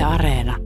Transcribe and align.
Yle 0.00 0.06
Areena. 0.06 0.56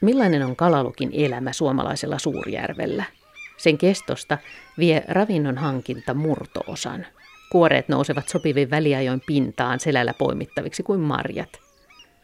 Millainen 0.00 0.42
on 0.42 0.56
kalalukin 0.56 1.10
elämä 1.12 1.52
suomalaisella 1.52 2.18
Suurjärvellä? 2.18 3.04
Sen 3.56 3.78
kestosta 3.78 4.38
vie 4.78 5.04
ravinnon 5.08 5.58
hankinta 5.58 6.14
murtoosan. 6.14 7.06
Kuoreet 7.52 7.88
nousevat 7.88 8.28
sopivin 8.28 8.70
väliajoin 8.70 9.22
pintaan 9.26 9.80
selällä 9.80 10.14
poimittaviksi 10.18 10.82
kuin 10.82 11.00
marjat. 11.00 11.71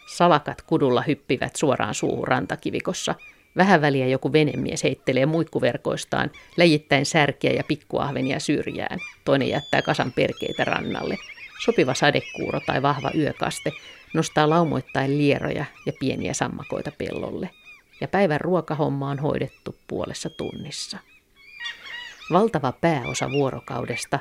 Salakat 0.08 0.62
kudulla 0.62 1.02
hyppivät 1.02 1.56
suoraan 1.56 1.94
suuhun 1.94 2.28
rantakivikossa. 2.28 3.14
Vähän 3.56 3.80
väliä 3.80 4.06
joku 4.06 4.32
venemies 4.32 4.82
heittelee 4.84 5.26
muikkuverkoistaan, 5.26 6.30
läjittäen 6.56 7.06
särkiä 7.06 7.52
ja 7.52 7.64
pikkuahvenia 7.68 8.40
syrjään. 8.40 8.98
Toinen 9.24 9.48
jättää 9.48 9.82
kasan 9.82 10.12
perkeitä 10.12 10.64
rannalle. 10.64 11.16
Sopiva 11.64 11.94
sadekuuro 11.94 12.60
tai 12.66 12.82
vahva 12.82 13.10
yökaste 13.14 13.72
nostaa 14.14 14.50
laumoittain 14.50 15.18
lieroja 15.18 15.64
ja 15.86 15.92
pieniä 16.00 16.34
sammakoita 16.34 16.92
pellolle. 16.98 17.50
Ja 18.00 18.08
päivän 18.08 18.40
ruokahomma 18.40 19.10
on 19.10 19.18
hoidettu 19.18 19.76
puolessa 19.88 20.30
tunnissa. 20.30 20.98
Valtava 22.32 22.72
pääosa 22.72 23.30
vuorokaudesta 23.30 24.18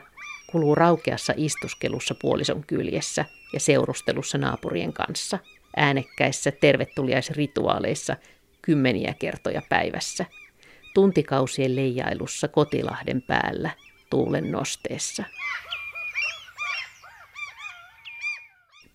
kuluu 0.51 0.75
raukeassa 0.75 1.33
istuskelussa 1.37 2.15
puolison 2.21 2.63
kyljessä 2.67 3.25
ja 3.53 3.59
seurustelussa 3.59 4.37
naapurien 4.37 4.93
kanssa, 4.93 5.39
äänekkäissä 5.77 6.51
tervetuliaisrituaaleissa 6.51 8.15
kymmeniä 8.61 9.13
kertoja 9.19 9.61
päivässä, 9.69 10.25
tuntikausien 10.93 11.75
leijailussa 11.75 12.47
kotilahden 12.47 13.21
päällä, 13.21 13.69
tuulen 14.09 14.51
nosteessa. 14.51 15.23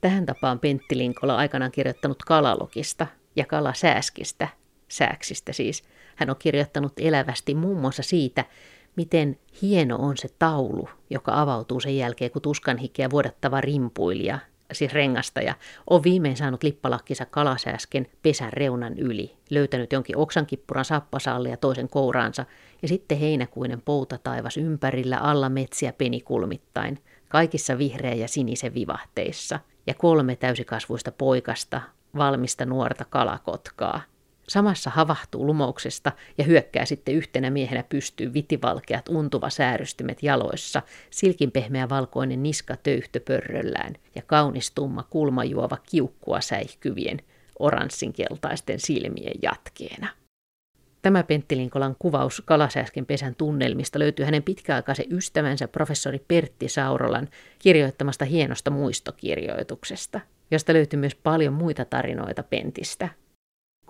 Tähän 0.01 0.27
tapaan 0.27 0.59
Pentti 0.59 0.99
Linkola 0.99 1.37
aikanaan 1.37 1.73
kirjoittanut 1.73 2.23
kalalogista 2.23 3.07
ja 3.37 3.47
kalasääskistä, 3.47 4.49
sääksistä 4.89 5.53
siis. 5.53 5.85
Hän 6.17 6.31
on 6.31 6.37
kirjoittanut 6.39 6.93
elävästi 6.97 7.55
muun 7.55 7.81
muassa 7.81 8.03
siitä, 8.03 8.45
miten 8.97 9.39
hieno 9.63 9.97
on 9.97 10.17
se 10.17 10.29
taulu, 10.39 10.89
joka 11.11 11.41
avautuu 11.41 11.81
sen 11.81 11.97
jälkeen, 11.97 12.31
kun 12.31 12.43
tuskanhikkeä 12.43 13.11
vuodattava 13.11 13.61
rimpuilija, 13.61 14.39
siis 14.75 14.93
rengastaja, 14.93 15.55
on 15.91 16.03
viimein 16.03 16.37
saanut 16.37 16.63
lippalakkinsa 16.63 17.27
kalasääsken 17.27 18.07
pesän 18.23 18.53
reunan 18.53 18.99
yli, 18.99 19.37
löytänyt 19.51 19.93
jonkin 19.93 20.17
oksankippuran 20.17 20.85
sappasalle 20.85 21.49
ja 21.49 21.57
toisen 21.57 21.89
kouraansa, 21.89 22.45
ja 22.83 22.89
sitten 22.89 23.19
heinäkuinen 23.19 23.83
poutataivas 23.83 24.57
ympärillä 24.57 25.17
alla 25.17 25.49
metsiä 25.49 25.93
penikulmittain, 25.93 26.99
kaikissa 27.29 27.79
vihreä 27.79 28.15
ja 28.15 28.29
sinisen 28.29 28.75
vivahteissa, 28.75 29.61
ja 29.87 29.95
kolme 29.95 30.37
täysikasvuista 30.37 31.13
poikasta, 31.13 31.81
valmista 32.17 32.67
nuorta 32.67 33.05
kalakotkaa– 33.05 34.01
Samassa 34.53 34.91
havahtuu 34.91 35.47
lumouksesta 35.47 36.13
ja 36.39 36.45
hyökkää 36.45 36.85
sitten 36.85 37.15
yhtenä 37.15 37.51
miehenä 37.51 37.85
pystyy 37.89 38.35
vitivalkeat 38.35 39.09
untuva 39.09 39.51
säärystymet 39.51 40.23
jaloissa, 40.23 40.83
silkinpehmeä 41.11 41.89
valkoinen 41.89 42.43
niska 42.43 42.77
töyhtö 42.77 43.21
pörröllään 43.21 43.95
ja 44.15 44.23
kaunis 44.23 44.73
tumma 44.75 45.03
kulmajuova 45.03 45.77
kiukkua 45.91 46.41
säihkyvien 46.41 47.19
oranssinkeltaisten 47.59 48.81
silmien 48.81 49.35
jatkeena. 49.43 50.09
Tämä 51.03 51.23
Pentti 51.23 51.57
Linkolan 51.57 51.97
kuvaus 51.99 52.43
Kalasääsken 52.45 53.07
pesän 53.07 53.35
tunnelmista 53.35 53.99
löytyy 53.99 54.25
hänen 54.25 54.43
pitkäaikaisen 54.43 55.13
ystävänsä 55.13 55.69
professori 55.69 56.19
Pertti 56.29 56.69
Saurolan 56.69 57.29
kirjoittamasta 57.59 58.25
hienosta 58.25 58.71
muistokirjoituksesta, 58.71 60.21
josta 60.51 60.73
löytyy 60.73 61.01
myös 61.01 61.15
paljon 61.15 61.53
muita 61.53 61.85
tarinoita 61.85 62.43
Pentistä– 62.43 63.09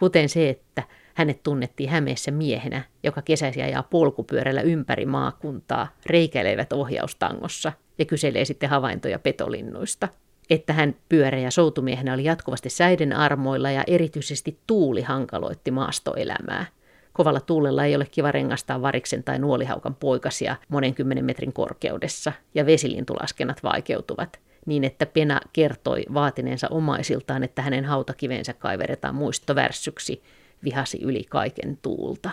kuten 0.02 0.28
se, 0.28 0.48
että 0.48 0.82
hänet 1.14 1.42
tunnettiin 1.42 1.90
Hämeessä 1.90 2.30
miehenä, 2.30 2.82
joka 3.02 3.22
kesäsi 3.22 3.62
ajaa 3.62 3.82
polkupyörällä 3.82 4.60
ympäri 4.60 5.06
maakuntaa, 5.06 5.88
reikäilevät 6.06 6.72
ohjaustangossa 6.72 7.72
ja 7.98 8.04
kyselee 8.04 8.44
sitten 8.44 8.70
havaintoja 8.70 9.18
petolinnuista. 9.18 10.08
Että 10.50 10.72
hän 10.72 10.96
pyörä- 11.08 11.38
ja 11.38 11.50
soutumiehenä 11.50 12.14
oli 12.14 12.24
jatkuvasti 12.24 12.70
säiden 12.70 13.12
armoilla 13.12 13.70
ja 13.70 13.84
erityisesti 13.86 14.58
tuuli 14.66 15.02
hankaloitti 15.02 15.70
maastoelämää. 15.70 16.66
Kovalla 17.12 17.40
tuulella 17.40 17.84
ei 17.84 17.96
ole 17.96 18.06
kiva 18.10 18.32
rengastaa 18.32 18.82
variksen 18.82 19.24
tai 19.24 19.38
nuolihaukan 19.38 19.94
poikasia 19.94 20.56
monen 20.68 20.94
kymmenen 20.94 21.24
metrin 21.24 21.52
korkeudessa, 21.52 22.32
ja 22.54 22.66
vesilintulaskennat 22.66 23.62
vaikeutuvat– 23.62 24.38
niin 24.66 24.84
että 24.84 25.06
Pena 25.06 25.40
kertoi 25.52 26.04
vaatineensa 26.14 26.68
omaisiltaan, 26.68 27.42
että 27.42 27.62
hänen 27.62 27.84
hautakivensä 27.84 28.52
kaiveretaan 28.52 29.14
muistovärsyksi, 29.14 30.22
vihasi 30.64 30.98
yli 31.02 31.24
kaiken 31.28 31.78
tuulta. 31.82 32.30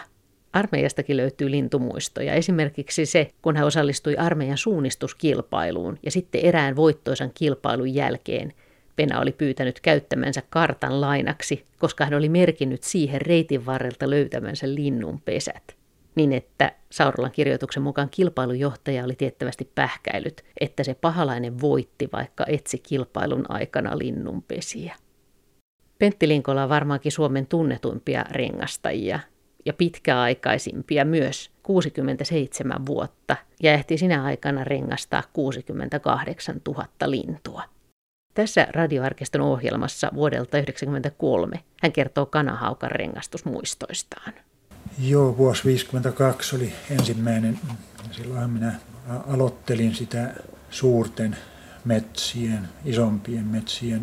Armeijastakin 0.54 1.18
löytyy 1.18 1.52
lintumuistoja. 1.52 2.34
Esimerkiksi 2.34 3.06
se, 3.06 3.32
kun 3.42 3.56
hän 3.56 3.68
osallistui 3.68 4.16
armeijan 4.16 4.58
suunnistuskilpailuun 4.58 6.00
ja 6.04 6.12
sitten 6.12 6.42
erään 6.42 6.76
voittoisan 6.76 7.32
kilpailun 7.34 7.94
jälkeen 7.94 8.54
Pena 8.96 9.20
oli 9.20 9.32
pyytänyt 9.32 9.80
käyttämänsä 9.80 10.42
kartan 10.50 11.02
lainaksi, 11.02 11.66
koska 11.80 12.06
hän 12.06 12.14
oli 12.14 12.30
merkinnyt 12.30 12.84
siihen 12.84 13.22
reitin 13.22 13.66
varrelta 13.66 14.10
löytämänsä 14.10 14.76
linnun 14.76 15.22
pesät 15.26 15.79
niin 16.16 16.34
että 16.34 16.72
Saurolan 16.92 17.32
kirjoituksen 17.32 17.84
mukaan 17.84 18.10
kilpailujohtaja 18.10 19.04
oli 19.04 19.16
tiettävästi 19.16 19.72
pähkäilyt, 19.76 20.44
että 20.60 20.84
se 20.84 20.94
pahalainen 20.94 21.62
voitti, 21.62 22.10
vaikka 22.14 22.46
etsi 22.48 22.78
kilpailun 22.78 23.46
aikana 23.50 23.98
linnunpesiä. 23.98 24.96
Pentti 26.00 26.28
Linkola 26.28 26.64
on 26.64 26.70
varmaankin 26.70 27.12
Suomen 27.12 27.48
tunnetuimpia 27.48 28.26
rengastajia 28.32 29.20
ja 29.66 29.74
pitkäaikaisimpia 29.74 31.06
myös 31.06 31.52
67 31.64 32.86
vuotta 32.86 33.36
ja 33.64 33.74
ehti 33.74 33.98
sinä 33.98 34.24
aikana 34.24 34.64
rengastaa 34.64 35.24
68 35.34 36.62
000 36.68 36.88
lintua. 37.06 37.64
Tässä 38.34 38.68
radioarkiston 38.70 39.42
ohjelmassa 39.42 40.12
vuodelta 40.16 40.52
1993 40.52 41.64
hän 41.84 41.92
kertoo 41.92 42.26
kanahaukan 42.26 42.92
rengastusmuistoistaan. 42.92 44.34
Joo, 44.98 45.38
vuosi 45.38 45.64
52 45.66 46.56
oli 46.56 46.74
ensimmäinen. 46.90 47.60
Silloin 48.12 48.50
minä 48.50 48.74
aloittelin 49.28 49.96
sitä 49.96 50.34
suurten 50.70 51.38
metsien, 51.86 52.70
isompien 52.86 53.48
metsien 53.48 54.02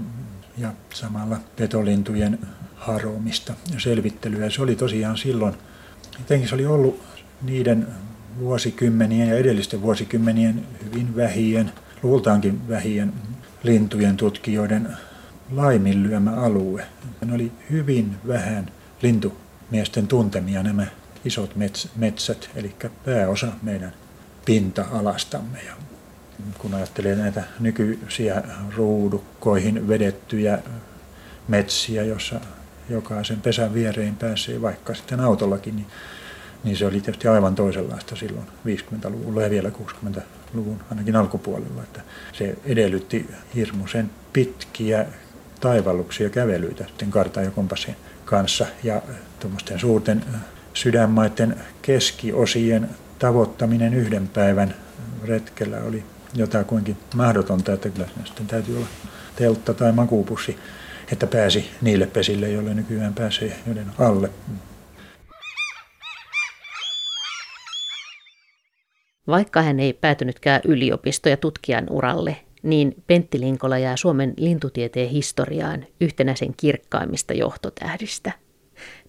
ja 0.58 0.72
samalla 0.94 1.40
petolintujen 1.56 2.38
haromista 2.74 3.54
ja 3.74 3.80
selvittelyä. 3.80 4.50
Se 4.50 4.62
oli 4.62 4.76
tosiaan 4.76 5.16
silloin, 5.16 5.54
jotenkin 6.18 6.48
se 6.48 6.54
oli 6.54 6.66
ollut 6.66 7.02
niiden 7.42 7.86
vuosikymmenien 8.38 9.28
ja 9.28 9.36
edellisten 9.36 9.82
vuosikymmenien 9.82 10.66
hyvin 10.84 11.16
vähien, 11.16 11.72
luultaankin 12.02 12.68
vähien 12.68 13.12
lintujen 13.62 14.16
tutkijoiden 14.16 14.88
laiminlyömä 15.50 16.30
alue. 16.30 16.86
Ne 17.24 17.34
oli 17.34 17.52
hyvin 17.70 18.16
vähän 18.28 18.72
lintu 19.02 19.36
miesten 19.70 20.08
tuntemia 20.08 20.62
nämä 20.62 20.86
isot 21.24 21.56
metsät, 21.96 22.50
eli 22.54 22.76
pääosa 23.04 23.52
meidän 23.62 23.92
pinta-alastamme. 24.44 25.58
Ja 25.66 25.72
kun 26.58 26.74
ajattelee 26.74 27.14
näitä 27.14 27.44
nykyisiä 27.60 28.42
ruudukkoihin 28.76 29.88
vedettyjä 29.88 30.58
metsiä, 31.48 32.02
jossa 32.02 32.40
jokaisen 32.88 33.40
pesän 33.40 33.74
viereen 33.74 34.16
pääsee 34.16 34.62
vaikka 34.62 34.94
sitten 34.94 35.20
autollakin, 35.20 35.76
niin, 35.76 35.86
niin 36.64 36.76
se 36.76 36.86
oli 36.86 37.00
tietysti 37.00 37.28
aivan 37.28 37.54
toisenlaista 37.54 38.16
silloin 38.16 38.46
50-luvulla 38.66 39.42
ja 39.42 39.50
vielä 39.50 39.68
60-luvun 39.68 40.80
ainakin 40.90 41.16
alkupuolella. 41.16 41.82
Että 41.82 42.00
se 42.32 42.58
edellytti 42.64 43.30
hirmuisen 43.54 44.10
pitkiä 44.32 45.06
taivalluksia 45.60 46.30
kävelyitä 46.30 46.84
sitten 46.84 47.10
kartan 47.10 47.44
ja 47.44 47.50
kompassin 47.50 47.96
kanssa 48.24 48.66
ja 48.84 49.02
tuommoisten 49.40 49.78
suurten 49.78 50.24
sydänmaiden 50.74 51.56
keskiosien 51.82 52.88
tavoittaminen 53.18 53.94
yhden 53.94 54.28
päivän 54.28 54.74
retkellä 55.24 55.78
oli 55.78 56.04
jotakuinkin 56.34 56.96
mahdotonta, 57.14 57.72
että 57.72 57.88
kyllä 57.88 58.08
sitten 58.24 58.46
täytyy 58.46 58.76
olla 58.76 58.86
teltta 59.36 59.74
tai 59.74 59.92
makuupussi, 59.92 60.58
että 61.12 61.26
pääsi 61.26 61.70
niille 61.80 62.06
pesille, 62.06 62.48
joille 62.48 62.74
nykyään 62.74 63.14
pääsee 63.14 63.56
joiden 63.66 63.86
alle. 63.98 64.30
Vaikka 69.26 69.62
hän 69.62 69.80
ei 69.80 69.92
päätynytkään 69.92 70.60
yliopisto- 70.64 71.28
ja 71.28 71.36
tutkijan 71.36 71.86
uralle, 71.90 72.36
niin 72.66 72.94
Pentti 73.06 73.40
Linkola 73.40 73.78
jää 73.78 73.96
Suomen 73.96 74.34
lintutieteen 74.36 75.08
historiaan 75.08 75.86
yhtenä 76.00 76.34
sen 76.34 76.54
kirkkaimmista 76.56 77.34
johtotähdistä. 77.34 78.32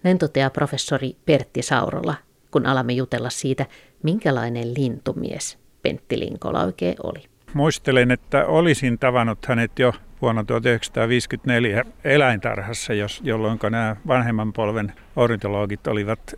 Näin 0.02 0.18
toteaa 0.18 0.50
professori 0.50 1.16
Pertti 1.26 1.62
Saurola, 1.62 2.14
kun 2.50 2.66
alamme 2.66 2.92
jutella 2.92 3.30
siitä, 3.30 3.66
minkälainen 4.02 4.74
lintumies 4.74 5.58
Pentti 5.82 6.18
Linkola 6.18 6.64
oikein 6.64 6.96
oli. 7.02 7.24
Muistelen, 7.54 8.10
että 8.10 8.46
olisin 8.46 8.98
tavannut 8.98 9.46
hänet 9.46 9.78
jo 9.78 9.92
vuonna 10.22 10.44
1954 10.44 11.84
eläintarhassa, 12.04 12.92
jolloin 13.22 13.58
nämä 13.70 13.96
vanhemman 14.06 14.52
polven 14.52 14.92
ornitologit 15.16 15.86
olivat 15.86 16.34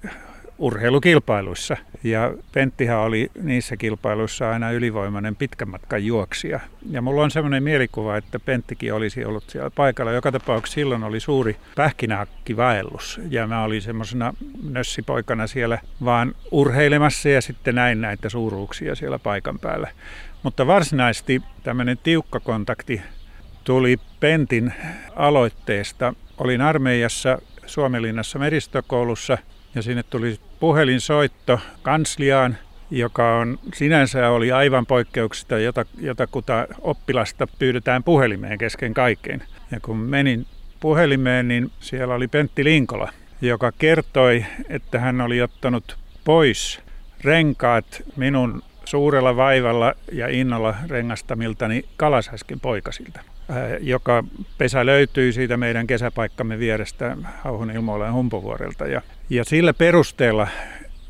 urheilukilpailuissa. 0.61 1.77
Ja 2.05 2.35
Penttihan 2.53 2.99
oli 2.99 3.31
niissä 3.43 3.77
kilpailuissa 3.77 4.51
aina 4.51 4.71
ylivoimainen 4.71 5.37
pitkän 5.37 5.69
matkan 5.69 6.05
juoksija. 6.05 6.61
Ja 6.91 7.03
mulla 7.03 7.23
on 7.23 7.31
semmoinen 7.31 7.63
mielikuva, 7.63 8.17
että 8.17 8.39
Penttikin 8.39 8.95
olisi 8.95 9.25
ollut 9.25 9.51
siellä 9.51 9.71
paikalla. 9.71 10.13
Joka 10.13 10.33
tapauksessa 10.33 10.75
silloin 10.75 11.05
oli 11.05 11.21
suuri 11.21 11.57
pähkinähakkivaellus. 11.77 13.21
Ja 13.31 13.47
mä 13.47 13.65
olin 13.65 13.83
semmoisena 13.83 14.35
nössipoikana 14.71 15.47
siellä 15.47 15.79
vaan 16.05 16.35
urheilemassa 16.51 17.29
ja 17.29 17.41
sitten 17.41 17.75
näin 17.75 18.01
näitä 18.01 18.29
suuruuksia 18.29 18.95
siellä 18.95 19.19
paikan 19.19 19.59
päällä. 19.59 19.89
Mutta 20.43 20.67
varsinaisesti 20.67 21.43
tämmöinen 21.63 21.99
tiukka 22.03 22.41
kontakti 22.41 23.03
tuli 23.65 23.97
Pentin 24.21 24.73
aloitteesta. 25.17 26.15
Olin 26.39 26.61
armeijassa 26.61 27.39
Suomenlinnassa 27.67 28.39
meristökoulussa 28.39 29.39
ja 29.75 29.83
sinne 29.83 30.03
tuli 30.03 30.39
puhelinsoitto 30.61 31.61
kansliaan, 31.83 32.57
joka 32.91 33.37
on 33.37 33.59
sinänsä 33.75 34.31
oli 34.31 34.53
aivan 34.53 34.87
poikkeuksista, 34.87 35.59
jota, 35.99 36.27
kuta 36.27 36.67
oppilasta 36.81 37.47
pyydetään 37.59 38.03
puhelimeen 38.03 38.59
kesken 38.59 38.95
kaiken. 38.95 39.43
Ja 39.71 39.81
kun 39.81 39.97
menin 39.97 40.47
puhelimeen, 40.81 41.49
niin 41.49 41.71
siellä 41.81 42.15
oli 42.15 42.29
Pentti 42.29 42.65
Linkola, 42.65 43.13
joka 43.41 43.73
kertoi, 43.73 44.45
että 44.69 44.99
hän 44.99 45.21
oli 45.21 45.43
ottanut 45.43 45.97
pois 46.25 46.81
renkaat 47.25 48.03
minun 48.17 48.63
suurella 48.85 49.37
vaivalla 49.37 49.95
ja 50.13 50.29
innolla 50.29 50.75
rengastamiltani 50.89 51.85
Kalasäsken 51.97 52.61
poikasilta, 52.61 53.21
joka 53.81 54.25
pesä 54.59 54.87
löytyy 54.87 55.33
siitä 55.33 55.57
meidän 55.57 55.87
kesäpaikkamme 55.87 56.59
vierestä 56.59 57.17
Hauhun 57.43 57.71
ilmoilla 57.71 58.13
Humpovuorelta. 58.13 58.87
Ja, 58.87 59.03
ja 59.31 59.45
sillä 59.45 59.75
perusteella, 59.75 60.49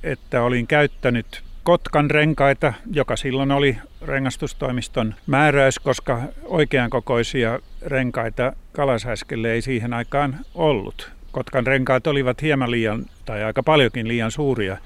että 0.02 0.42
olin 0.42 0.66
käyttänyt 0.66 1.42
Kotkan 1.62 2.10
renkaita, 2.10 2.72
joka 2.92 3.16
silloin 3.16 3.52
oli 3.52 3.78
rengastustoimiston 4.02 5.14
määräys, 5.26 5.78
koska 5.78 6.20
oikean 6.44 6.90
kokoisia 6.90 7.60
renkaita 7.82 8.52
Kalasäskelle 8.72 9.52
ei 9.52 9.62
siihen 9.62 9.94
aikaan 9.94 10.36
ollut. 10.54 11.12
Kotkan 11.32 11.66
renkaat 11.66 12.06
olivat 12.06 12.42
hieman 12.42 12.70
liian, 12.70 13.06
tai 13.24 13.44
aika 13.44 13.62
paljonkin 13.62 14.08
liian 14.08 14.30
suuria 14.30 14.76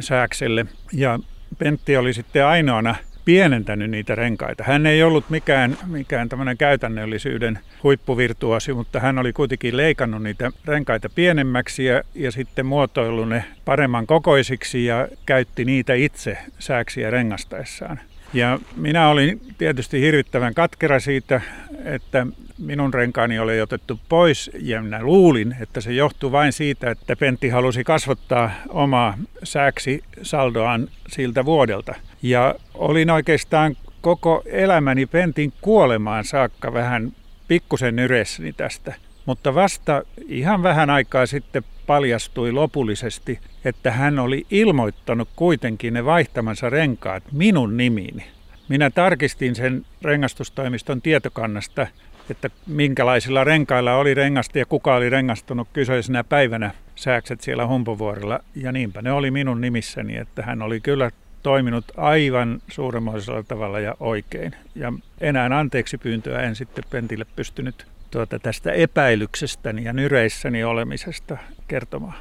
sääkselle. 0.00 0.66
Ja 0.92 1.18
Pentti 1.58 1.96
oli 1.96 2.12
sitten 2.12 2.46
ainoana 2.46 2.94
pienentänyt 3.24 3.90
niitä 3.90 4.14
renkaita. 4.14 4.64
Hän 4.64 4.86
ei 4.86 5.02
ollut 5.02 5.30
mikään, 5.30 5.78
mikään 5.86 6.28
tämmöinen 6.28 6.56
käytännöllisyyden 6.56 7.58
huippuvirtuosi, 7.82 8.72
mutta 8.72 9.00
hän 9.00 9.18
oli 9.18 9.32
kuitenkin 9.32 9.76
leikannut 9.76 10.22
niitä 10.22 10.50
renkaita 10.64 11.08
pienemmäksi 11.08 11.84
ja, 11.84 12.02
ja 12.14 12.32
sitten 12.32 12.66
muotoillut 12.66 13.28
ne 13.28 13.44
paremman 13.64 14.06
kokoisiksi 14.06 14.84
ja 14.84 15.08
käytti 15.26 15.64
niitä 15.64 15.94
itse 15.94 16.38
sääksiä 16.58 17.10
rengastaessaan. 17.10 18.00
Ja 18.32 18.58
minä 18.76 19.08
olin 19.08 19.40
tietysti 19.58 20.00
hirvittävän 20.00 20.54
katkera 20.54 21.00
siitä, 21.00 21.40
että 21.84 22.26
minun 22.58 22.94
renkaani 22.94 23.38
oli 23.38 23.60
otettu 23.60 24.00
pois 24.08 24.50
ja 24.60 24.82
minä 24.82 25.02
luulin, 25.02 25.56
että 25.60 25.80
se 25.80 25.92
johtui 25.92 26.32
vain 26.32 26.52
siitä, 26.52 26.90
että 26.90 27.16
Pentti 27.16 27.48
halusi 27.48 27.84
kasvattaa 27.84 28.50
omaa 28.68 29.18
sääksi 29.42 30.04
saldoaan 30.22 30.88
siltä 31.08 31.44
vuodelta. 31.44 31.94
Ja 32.22 32.54
olin 32.74 33.10
oikeastaan 33.10 33.76
koko 34.00 34.42
elämäni 34.46 35.06
Pentin 35.06 35.52
kuolemaan 35.60 36.24
saakka 36.24 36.72
vähän 36.72 37.12
pikkusen 37.48 37.98
yressäni 37.98 38.52
tästä. 38.52 38.94
Mutta 39.26 39.54
vasta 39.54 40.02
ihan 40.28 40.62
vähän 40.62 40.90
aikaa 40.90 41.26
sitten 41.26 41.64
paljastui 41.86 42.52
lopullisesti, 42.52 43.38
että 43.64 43.90
hän 43.90 44.18
oli 44.18 44.46
ilmoittanut 44.50 45.28
kuitenkin 45.36 45.94
ne 45.94 46.04
vaihtamansa 46.04 46.70
renkaat 46.70 47.22
minun 47.32 47.76
nimiini. 47.76 48.35
Minä 48.68 48.90
tarkistin 48.90 49.54
sen 49.54 49.86
rengastustoimiston 50.02 51.02
tietokannasta, 51.02 51.86
että 52.30 52.50
minkälaisilla 52.66 53.44
renkailla 53.44 53.94
oli 53.94 54.14
rengasta 54.14 54.58
ja 54.58 54.66
kuka 54.66 54.94
oli 54.94 55.10
rengastunut 55.10 55.68
kyseisenä 55.72 56.24
päivänä 56.24 56.70
sääkset 56.94 57.40
siellä 57.40 57.66
Humpovuorella. 57.66 58.40
Ja 58.54 58.72
niinpä 58.72 59.02
ne 59.02 59.12
oli 59.12 59.30
minun 59.30 59.60
nimissäni, 59.60 60.16
että 60.16 60.42
hän 60.42 60.62
oli 60.62 60.80
kyllä 60.80 61.10
toiminut 61.42 61.84
aivan 61.96 62.60
suuremmoisella 62.68 63.42
tavalla 63.42 63.80
ja 63.80 63.94
oikein. 64.00 64.52
Ja 64.74 64.92
enää 65.20 65.58
anteeksi 65.58 65.98
pyyntöä 65.98 66.40
en 66.40 66.56
sitten 66.56 66.84
Pentille 66.90 67.26
pystynyt 67.36 67.86
tuota 68.10 68.38
tästä 68.38 68.72
epäilyksestäni 68.72 69.84
ja 69.84 69.92
nyreissäni 69.92 70.64
olemisesta 70.64 71.36
kertomaan. 71.68 72.18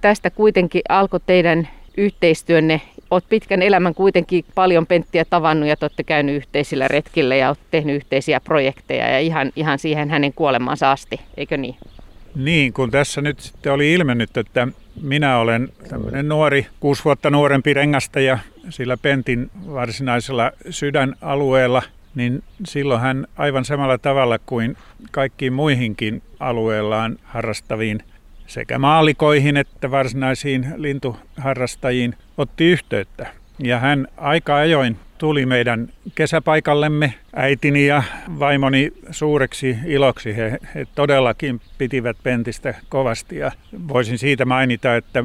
Tästä 0.00 0.30
kuitenkin 0.30 0.82
alkoi 0.88 1.20
teidän 1.26 1.68
yhteistyönne. 1.98 2.80
Olet 3.10 3.24
pitkän 3.28 3.62
elämän 3.62 3.94
kuitenkin 3.94 4.44
paljon 4.54 4.86
Penttiä 4.86 5.24
tavannut 5.24 5.68
ja 5.68 5.76
olette 5.80 6.02
käynyt 6.02 6.36
yhteisillä 6.36 6.88
retkillä 6.88 7.36
ja 7.36 7.48
olet 7.48 7.58
tehnyt 7.70 7.96
yhteisiä 7.96 8.40
projekteja 8.40 9.08
ja 9.08 9.20
ihan, 9.20 9.52
ihan 9.56 9.78
siihen 9.78 10.10
hänen 10.10 10.32
kuolemansa 10.32 10.92
asti, 10.92 11.20
eikö 11.36 11.56
niin? 11.56 11.76
Niin, 12.34 12.72
kun 12.72 12.90
tässä 12.90 13.20
nyt 13.20 13.40
sitten 13.40 13.72
oli 13.72 13.92
ilmennyt, 13.92 14.36
että 14.36 14.68
minä 15.02 15.38
olen 15.38 15.68
tämmöinen 15.88 16.28
nuori, 16.28 16.66
kuusi 16.80 17.04
vuotta 17.04 17.30
nuorempi 17.30 17.74
rengastaja 17.74 18.38
sillä 18.68 18.96
Pentin 18.96 19.50
varsinaisella 19.66 20.52
sydänalueella, 20.70 21.82
niin 22.14 22.42
silloin 22.64 23.00
hän 23.00 23.26
aivan 23.36 23.64
samalla 23.64 23.98
tavalla 23.98 24.38
kuin 24.38 24.76
kaikkiin 25.10 25.52
muihinkin 25.52 26.22
alueellaan 26.40 27.18
harrastaviin 27.24 28.02
sekä 28.48 28.78
maalikoihin 28.78 29.56
että 29.56 29.90
varsinaisiin 29.90 30.66
lintuharrastajiin 30.76 32.14
otti 32.36 32.64
yhteyttä. 32.64 33.26
Ja 33.58 33.78
hän 33.78 34.08
aika 34.16 34.56
ajoin 34.56 34.96
tuli 35.18 35.46
meidän 35.46 35.88
kesäpaikallemme 36.14 37.14
äitini 37.36 37.86
ja 37.86 38.02
vaimoni 38.38 38.92
suureksi 39.10 39.76
iloksi. 39.86 40.36
He, 40.36 40.58
he 40.74 40.86
todellakin 40.94 41.60
pitivät 41.78 42.16
Pentistä 42.22 42.74
kovasti 42.88 43.36
ja 43.36 43.52
voisin 43.88 44.18
siitä 44.18 44.44
mainita, 44.44 44.96
että, 44.96 45.24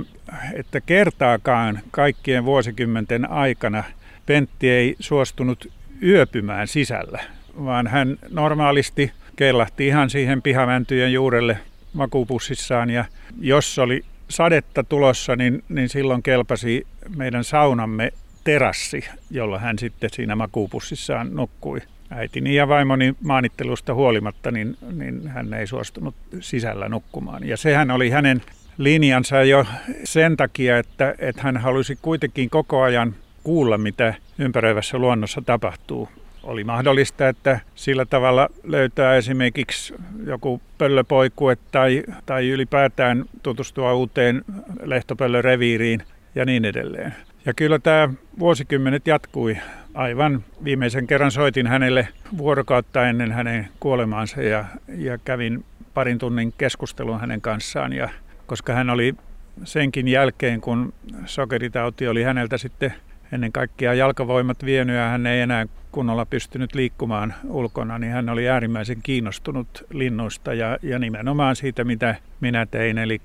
että 0.54 0.82
kertaakaan 0.82 1.80
kaikkien 1.92 2.46
vuosikymmenten 2.46 3.32
aikana 3.32 3.84
Pentti 4.26 4.70
ei 4.70 4.96
suostunut 5.00 5.72
yöpymään 6.04 6.68
sisällä, 6.68 7.20
vaan 7.66 7.88
hän 7.88 8.18
normaalisti 8.30 9.12
kellahti 9.36 9.88
ihan 9.88 10.10
siihen 10.10 10.42
pihamäntyjen 10.42 11.14
juurelle 11.14 11.58
makuupussissaan 11.94 12.90
ja 12.90 13.06
jos 13.42 13.80
oli 13.80 14.06
sadetta 14.30 14.84
tulossa, 14.84 15.36
niin, 15.36 15.64
niin 15.70 15.90
silloin 15.90 16.24
kelpasi 16.24 16.88
meidän 17.16 17.44
saunamme 17.44 18.14
terassi, 18.44 19.06
jolla 19.32 19.60
hän 19.60 19.80
sitten 19.80 20.10
siinä 20.14 20.36
makuupussissaan 20.36 21.30
nukkui. 21.36 21.82
Äitini 22.10 22.56
ja 22.56 22.68
vaimoni 22.68 23.16
maanittelusta 23.22 23.94
huolimatta, 23.94 24.52
niin, 24.52 24.78
niin 24.92 25.28
hän 25.28 25.54
ei 25.54 25.68
suostunut 25.68 26.16
sisällä 26.40 26.90
nukkumaan. 26.90 27.48
Ja 27.48 27.58
sehän 27.58 27.92
oli 27.92 28.10
hänen 28.10 28.42
linjansa 28.78 29.44
jo 29.44 29.66
sen 30.04 30.38
takia, 30.38 30.78
että, 30.78 31.16
että 31.20 31.42
hän 31.42 31.58
halusi 31.58 31.98
kuitenkin 32.02 32.50
koko 32.50 32.82
ajan 32.82 33.16
kuulla, 33.44 33.78
mitä 33.78 34.14
ympäröivässä 34.40 34.98
luonnossa 34.98 35.42
tapahtuu 35.46 36.10
oli 36.44 36.64
mahdollista, 36.64 37.28
että 37.28 37.60
sillä 37.76 38.06
tavalla 38.06 38.50
löytää 38.64 39.16
esimerkiksi 39.16 39.94
joku 40.26 40.62
pöllöpoikue 40.78 41.58
tai, 41.72 42.04
tai 42.26 42.50
ylipäätään 42.50 43.26
tutustua 43.44 43.94
uuteen 43.94 44.44
lehtopöllöreviiriin 44.84 46.04
ja 46.36 46.46
niin 46.46 46.66
edelleen. 46.66 47.16
Ja 47.46 47.54
kyllä 47.54 47.80
tämä 47.80 48.10
vuosikymmenet 48.40 49.08
jatkui. 49.08 49.58
Aivan 49.94 50.44
viimeisen 50.64 51.08
kerran 51.08 51.32
soitin 51.32 51.68
hänelle 51.68 52.08
vuorokautta 52.38 53.08
ennen 53.08 53.32
hänen 53.32 53.68
kuolemaansa 53.80 54.42
ja, 54.42 54.66
ja 54.98 55.18
kävin 55.18 55.66
parin 55.94 56.18
tunnin 56.18 56.54
keskustelun 56.58 57.20
hänen 57.20 57.42
kanssaan. 57.42 57.94
Ja 57.94 58.10
koska 58.46 58.74
hän 58.74 58.90
oli 58.90 59.16
senkin 59.64 60.08
jälkeen, 60.08 60.62
kun 60.62 60.94
sokeritauti 61.26 62.08
oli 62.08 62.24
häneltä 62.24 62.58
sitten 62.58 62.94
ennen 63.32 63.52
kaikkea 63.52 63.94
jalkavoimat 63.94 64.66
vienyt 64.66 64.96
ja 64.96 65.10
hän 65.10 65.26
ei 65.26 65.42
enää 65.42 65.66
kunnolla 65.94 66.26
pystynyt 66.26 66.76
liikkumaan 66.76 67.34
ulkona, 67.50 68.00
niin 68.00 68.12
hän 68.12 68.30
oli 68.30 68.50
äärimmäisen 68.50 68.98
kiinnostunut 69.04 69.86
linnuista 69.94 70.54
ja, 70.54 70.78
ja 70.82 71.00
nimenomaan 71.00 71.56
siitä, 71.56 71.84
mitä 71.84 72.16
minä 72.42 72.66
tein, 72.66 72.98
eli 72.98 73.22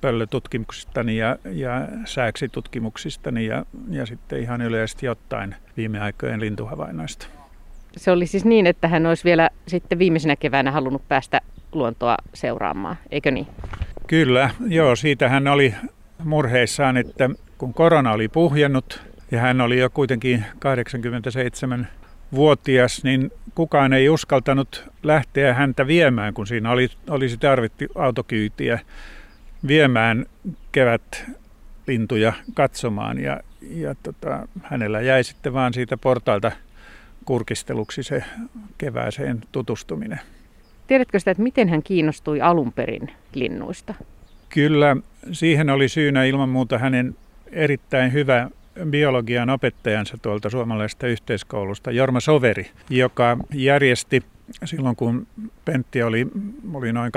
pöllötutkimuksistani 0.00 1.16
ja, 1.16 1.36
ja 1.44 1.88
sääksitutkimuksistani 2.04 3.46
ja, 3.46 3.66
ja 3.90 4.06
sitten 4.06 4.40
ihan 4.40 4.62
yleisesti 4.62 5.08
ottaen 5.08 5.56
viime 5.76 6.00
aikojen 6.00 6.40
lintuhavainnoista. 6.40 7.26
Se 7.96 8.10
oli 8.10 8.26
siis 8.26 8.44
niin, 8.44 8.66
että 8.66 8.88
hän 8.88 9.06
olisi 9.06 9.24
vielä 9.24 9.50
sitten 9.68 9.98
viimeisenä 9.98 10.36
keväänä 10.36 10.70
halunnut 10.70 11.08
päästä 11.08 11.40
luontoa 11.72 12.16
seuraamaan, 12.34 12.96
eikö 13.10 13.30
niin? 13.30 13.46
Kyllä, 14.06 14.50
joo, 14.68 14.96
siitä 14.96 15.28
hän 15.28 15.48
oli 15.48 15.74
murheissaan, 16.24 16.96
että 16.96 17.30
kun 17.58 17.74
korona 17.74 18.12
oli 18.12 18.28
puhjennut 18.28 19.02
ja 19.30 19.40
hän 19.40 19.60
oli 19.60 19.78
jo 19.78 19.90
kuitenkin 19.90 20.44
87-vuotias, 22.32 23.04
niin 23.04 23.30
kukaan 23.54 23.92
ei 23.92 24.08
uskaltanut 24.08 24.84
lähteä 25.02 25.54
häntä 25.54 25.86
viemään, 25.86 26.34
kun 26.34 26.46
siinä 26.46 26.70
oli, 26.70 26.88
olisi 27.10 27.36
tarvittu 27.36 27.84
autokyytiä 27.94 28.78
viemään 29.66 30.26
kevät 30.72 31.24
lintuja 31.86 32.32
katsomaan 32.54 33.18
ja, 33.18 33.40
ja 33.60 33.94
tota, 34.02 34.48
hänellä 34.62 35.00
jäi 35.00 35.24
sitten 35.24 35.52
vaan 35.52 35.74
siitä 35.74 35.96
portailta 35.96 36.52
kurkisteluksi 37.24 38.02
se 38.02 38.24
kevääseen 38.78 39.40
tutustuminen. 39.52 40.20
Tiedätkö 40.86 41.18
sitä, 41.18 41.30
että 41.30 41.42
miten 41.42 41.68
hän 41.68 41.82
kiinnostui 41.82 42.40
alun 42.40 42.72
perin 42.72 43.12
linnuista? 43.34 43.94
Kyllä, 44.48 44.96
siihen 45.32 45.70
oli 45.70 45.88
syynä 45.88 46.24
ilman 46.24 46.48
muuta 46.48 46.78
hänen 46.78 47.16
erittäin 47.52 48.12
hyvä 48.12 48.50
biologian 48.90 49.50
opettajansa 49.50 50.18
tuolta 50.22 50.50
suomalaisesta 50.50 51.06
yhteiskoulusta, 51.06 51.90
Jorma 51.90 52.20
Soveri, 52.20 52.70
joka 52.90 53.36
järjesti 53.54 54.22
silloin 54.64 54.96
kun 54.96 55.26
Pentti 55.64 56.02
oli, 56.02 56.26
oli 56.74 56.92
noin 56.92 57.12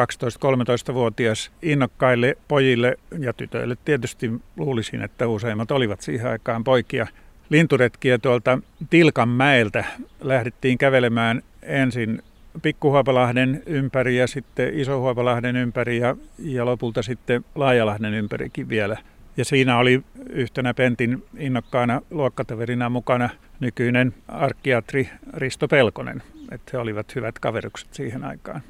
12-13-vuotias 0.92 1.52
innokkaille 1.62 2.38
pojille 2.48 2.98
ja 3.20 3.34
tytöille 3.34 3.78
tietysti 3.86 4.32
luulisin, 4.58 5.02
että 5.02 5.28
useimmat 5.28 5.72
olivat 5.72 6.02
siihen 6.02 6.32
aikaan 6.32 6.64
poikia. 6.64 7.08
Linturetkiä 7.50 8.18
tuolta 8.18 8.60
Tilkanmäeltä 8.90 9.86
lähdettiin 10.22 10.78
kävelemään 10.78 11.42
ensin 11.62 12.22
Pikkuhuopalahden 12.62 13.64
ympäri 13.66 14.18
ja 14.18 14.28
sitten 14.28 14.80
Isohuopalahden 14.80 15.56
ympäri 15.56 15.98
ja, 15.98 16.16
ja 16.40 16.66
lopulta 16.66 17.02
sitten 17.02 17.46
Laajalahden 17.56 18.14
ympärikin 18.14 18.70
vielä. 18.70 18.98
Ja 19.38 19.46
siinä 19.46 19.78
oli 19.78 20.02
yhtenä 20.30 20.74
Pentin 20.74 21.24
innokkaana 21.38 22.02
luokkateverina 22.12 22.90
mukana 22.90 23.30
nykyinen 23.60 24.14
arkkiatri 24.28 25.10
Risto 25.34 25.68
Pelkonen. 25.68 26.24
Että 26.52 26.70
he 26.74 26.78
olivat 26.78 27.16
hyvät 27.16 27.40
kaverukset 27.40 27.94
siihen 27.94 28.24
aikaan. 28.24 28.62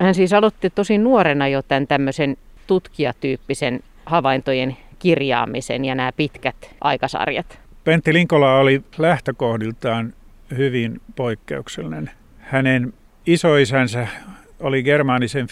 Hän 0.00 0.14
siis 0.14 0.32
aloitti 0.32 0.70
tosi 0.70 0.98
nuorena 0.98 1.48
jo 1.48 1.62
tämän 1.62 1.86
tämmöisen 1.86 2.36
tutkijatyyppisen 2.66 3.80
havaintojen 4.06 4.76
kirjaamisen 4.98 5.84
ja 5.84 5.94
nämä 5.94 6.12
pitkät 6.12 6.74
aikasarjat. 6.80 7.58
Pentti 7.84 8.12
Linkola 8.12 8.58
oli 8.58 8.82
lähtökohdiltaan 8.98 10.14
hyvin 10.56 11.00
poikkeuksellinen. 11.16 12.10
Hänen 12.38 12.92
isoisänsä 13.26 14.06
oli 14.60 14.82
germaanisen 14.82 15.46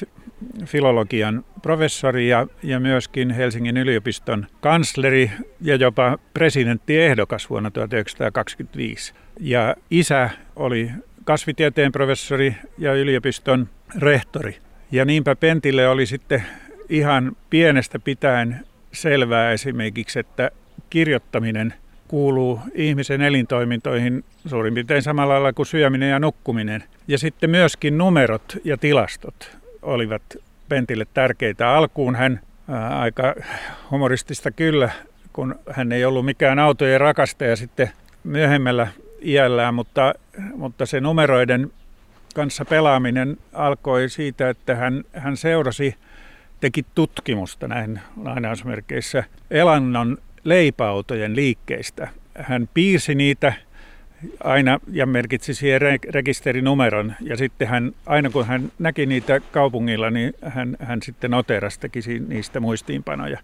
filologian 0.65 1.45
professori 1.63 2.29
ja, 2.29 2.47
ja 2.63 2.81
myöskin 2.81 3.31
Helsingin 3.31 3.77
yliopiston 3.77 4.47
kansleri 4.61 5.31
ja 5.61 5.77
jopa 5.77 6.19
presidenttiehdokas 6.35 7.51
vuonna 7.51 7.71
1925. 7.71 9.15
Ja 9.41 9.77
isä 9.91 10.31
oli 10.57 10.91
kasvitieteen 11.25 11.93
professori 11.93 12.57
ja 12.79 12.95
yliopiston 12.95 13.69
rehtori. 13.99 14.57
Ja 14.93 15.05
niinpä 15.05 15.37
Pentille 15.37 15.89
oli 15.89 16.07
sitten 16.07 16.43
ihan 16.89 17.37
pienestä 17.51 17.99
pitäen 17.99 18.67
selvää 18.93 19.53
esimerkiksi, 19.53 20.19
että 20.19 20.51
kirjoittaminen 20.91 21.75
kuuluu 22.09 22.61
ihmisen 22.75 23.23
elintoimintoihin 23.23 24.25
suurin 24.47 24.75
piirtein 24.75 25.03
samalla 25.03 25.35
lailla 25.35 25.53
kuin 25.53 25.67
syöminen 25.67 26.11
ja 26.11 26.19
nukkuminen. 26.19 26.85
Ja 27.09 27.19
sitten 27.19 27.51
myöskin 27.51 27.99
numerot 27.99 28.57
ja 28.65 28.77
tilastot 28.77 29.60
olivat 29.83 30.23
Pentille 30.69 31.07
tärkeitä. 31.15 31.71
Alkuun 31.71 32.17
hän 32.17 32.41
ää, 32.69 32.99
aika 32.99 33.35
humoristista 33.91 34.51
kyllä, 34.51 34.91
kun 35.33 35.59
hän 35.71 35.93
ei 35.93 36.05
ollut 36.05 36.25
mikään 36.25 36.59
autojen 36.59 37.01
rakastaja 37.01 37.57
sitten 37.57 37.91
myöhemmällä 38.25 38.89
iällään, 39.23 39.75
mutta, 39.75 40.15
mutta 40.57 40.87
se 40.87 41.01
numeroiden 41.01 41.73
kanssa 42.35 42.65
pelaaminen 42.65 43.37
alkoi 43.53 44.09
siitä, 44.09 44.51
että 44.51 44.75
hän, 44.75 45.05
hän 45.13 45.37
seurasi, 45.37 45.95
teki 46.61 46.87
tutkimusta 46.95 47.69
näin 47.69 48.01
lainausmerkeissä 48.23 49.25
elannon 49.51 50.19
leipäautojen 50.45 51.37
liikkeistä. 51.37 52.09
Hän 52.39 52.69
piirsi 52.75 53.15
niitä 53.15 53.53
aina 54.45 54.81
ja 54.93 55.07
merkitsi 55.07 55.55
siihen 55.55 55.81
rekisterinumeron. 56.11 57.15
Ja 57.21 57.37
sitten 57.37 57.69
hän, 57.69 57.93
aina 58.07 58.31
kun 58.31 58.47
hän 58.47 58.73
näki 58.79 59.07
niitä 59.07 59.41
kaupungilla, 59.41 60.11
niin 60.11 60.35
hän, 60.43 60.77
hän 60.81 61.03
sitten 61.03 61.31
noterasi, 61.31 61.81
teki 61.81 62.01
niistä 62.29 62.61
muistiinpanoja. 62.61 63.39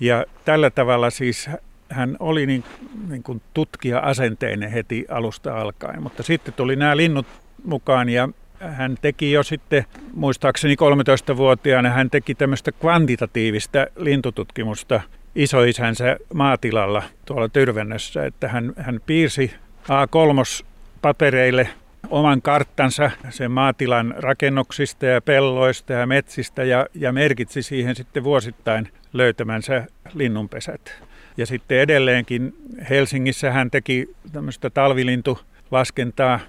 Ja 0.00 0.24
tällä 0.44 0.70
tavalla 0.70 1.10
siis 1.10 1.50
hän 1.88 2.16
oli 2.20 2.46
niin, 2.46 2.64
niin 3.08 3.22
kuin 3.22 3.42
tutkija-asenteinen 3.54 4.70
heti 4.70 5.06
alusta 5.08 5.60
alkaen. 5.60 6.02
Mutta 6.02 6.22
sitten 6.22 6.54
tuli 6.54 6.76
nämä 6.76 6.96
linnut 6.96 7.26
mukaan 7.64 8.08
ja 8.08 8.28
hän 8.60 8.96
teki 9.02 9.32
jo 9.32 9.42
sitten, 9.42 9.84
muistaakseni 10.14 10.74
13-vuotiaana, 10.74 11.90
hän 11.90 12.10
teki 12.10 12.34
tämmöistä 12.34 12.72
kvantitatiivista 12.72 13.86
lintututkimusta 13.96 15.00
isoisänsä 15.34 16.16
maatilalla 16.34 17.02
tuolla 17.24 17.48
Tyrvennössä, 17.48 18.26
että 18.26 18.48
hän, 18.48 18.72
hän 18.76 19.00
piirsi 19.06 19.54
A3-papereille 19.84 21.68
oman 22.10 22.42
karttansa 22.42 23.10
sen 23.30 23.50
maatilan 23.50 24.14
rakennuksista 24.18 25.06
ja 25.06 25.20
pelloista 25.20 25.92
ja 25.92 26.06
metsistä 26.06 26.64
ja, 26.64 26.86
ja 26.94 27.12
merkitsi 27.12 27.62
siihen 27.62 27.96
sitten 27.96 28.24
vuosittain 28.24 28.88
löytämänsä 29.12 29.86
linnunpesät. 30.14 31.02
Ja 31.36 31.46
sitten 31.46 31.78
edelleenkin 31.78 32.54
Helsingissä 32.90 33.50
hän 33.50 33.70
teki 33.70 34.14
tämmöistä 34.32 34.70
talvilintulaskentaa. 34.70 36.40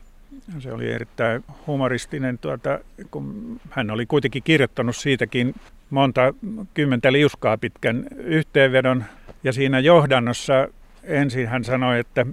Se 0.60 0.74
oli 0.74 0.92
erittäin 0.92 1.44
humoristinen, 1.68 2.38
tuota, 2.38 2.80
kun 3.12 3.60
hän 3.70 3.92
oli 3.92 4.06
kuitenkin 4.06 4.44
kirjoittanut 4.44 4.96
siitäkin 4.96 5.56
monta 5.90 6.34
kymmentä 6.74 7.12
liuskaa 7.12 7.58
pitkän 7.58 8.06
yhteenvedon. 8.16 9.04
Ja 9.44 9.54
siinä 9.54 9.80
johdannossa 9.80 10.68
ensin 11.04 11.48
hän 11.48 11.64
sanoi, 11.64 12.00
että, 12.00 12.26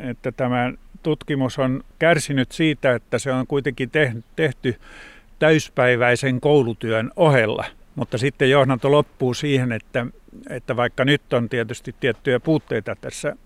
että 0.00 0.32
tämä 0.32 0.72
tutkimus 1.02 1.58
on 1.58 1.82
kärsinyt 1.98 2.52
siitä, 2.52 2.94
että 2.94 3.18
se 3.18 3.32
on 3.32 3.46
kuitenkin 3.46 3.90
tehty 4.36 4.74
täyspäiväisen 5.38 6.40
koulutyön 6.40 7.10
ohella. 7.16 7.64
Mutta 7.94 8.18
sitten 8.18 8.50
johdanto 8.50 8.90
loppuu 8.90 9.34
siihen, 9.34 9.72
että, 9.72 10.06
että 10.50 10.76
vaikka 10.76 11.04
nyt 11.04 11.32
on 11.32 11.48
tietysti 11.48 11.94
tiettyjä 12.00 12.40
puutteita 12.40 12.96
tässä, 13.00 13.36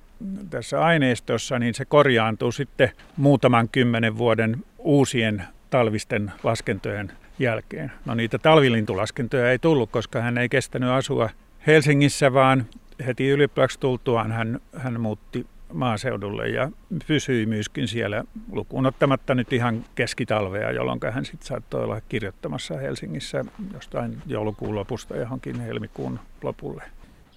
tässä 0.51 0.81
aineistossa, 0.81 1.59
niin 1.59 1.75
se 1.75 1.85
korjaantuu 1.85 2.53
sitten 2.53 2.91
muutaman 3.17 3.69
kymmenen 3.69 4.19
vuoden 4.19 4.57
uusien 4.79 5.45
talvisten 5.71 6.33
laskentojen 6.43 7.13
jälkeen. 7.39 7.93
No 8.05 8.15
niitä 8.15 8.39
talvilintulaskentoja 8.39 9.51
ei 9.51 9.59
tullut, 9.59 9.91
koska 9.91 10.21
hän 10.21 10.39
ei 10.39 10.49
kestänyt 10.49 10.91
asua 10.91 11.31
Helsingissä, 11.67 12.33
vaan 12.33 12.67
heti 13.07 13.29
ylioppilaaksi 13.29 13.81
tultuaan 13.81 14.33
hän, 14.33 14.61
hän 14.77 15.01
muutti 15.01 15.47
maaseudulle 15.75 16.49
ja 16.49 16.71
pysyi 17.07 17.47
myöskin 17.47 17.89
siellä 17.89 18.25
lukuun 18.53 18.87
ottamatta 18.87 19.35
nyt 19.35 19.53
ihan 19.53 19.85
keskitalvea, 19.95 20.71
jolloin 20.71 21.01
hän 21.11 21.25
sitten 21.25 21.47
saattoi 21.47 21.85
olla 21.85 22.01
kirjoittamassa 22.01 22.79
Helsingissä 22.79 23.45
jostain 23.75 24.23
joulukuun 24.27 24.75
lopusta 24.75 25.17
johonkin 25.17 25.61
helmikuun 25.61 26.21
lopulle. 26.43 26.83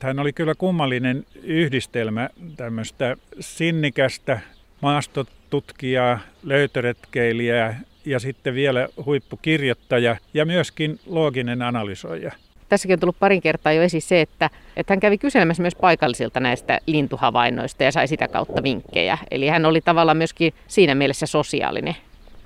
Hän 0.01 0.19
oli 0.19 0.33
kyllä 0.33 0.55
kummallinen 0.55 1.25
yhdistelmä 1.43 2.29
tämmöistä 2.57 3.15
sinnikästä 3.39 4.39
maastotutkijaa, 4.81 6.19
löytöretkeilijää 6.43 7.79
ja 8.05 8.19
sitten 8.19 8.53
vielä 8.53 8.89
huippukirjoittaja 9.05 10.17
ja 10.33 10.45
myöskin 10.45 10.99
looginen 11.05 11.61
analysoija. 11.61 12.31
Tässäkin 12.69 12.93
on 12.93 12.99
tullut 12.99 13.19
parin 13.19 13.41
kertaa 13.41 13.71
jo 13.71 13.81
esiin 13.81 14.01
se, 14.01 14.21
että, 14.21 14.49
että 14.77 14.93
hän 14.93 14.99
kävi 14.99 15.17
kyselemässä 15.17 15.63
myös 15.63 15.75
paikallisilta 15.75 16.39
näistä 16.39 16.79
lintuhavainnoista 16.85 17.83
ja 17.83 17.91
sai 17.91 18.07
sitä 18.07 18.27
kautta 18.27 18.63
vinkkejä. 18.63 19.17
Eli 19.31 19.47
hän 19.47 19.65
oli 19.65 19.81
tavallaan 19.81 20.17
myöskin 20.17 20.53
siinä 20.67 20.95
mielessä 20.95 21.25
sosiaalinen. 21.25 21.95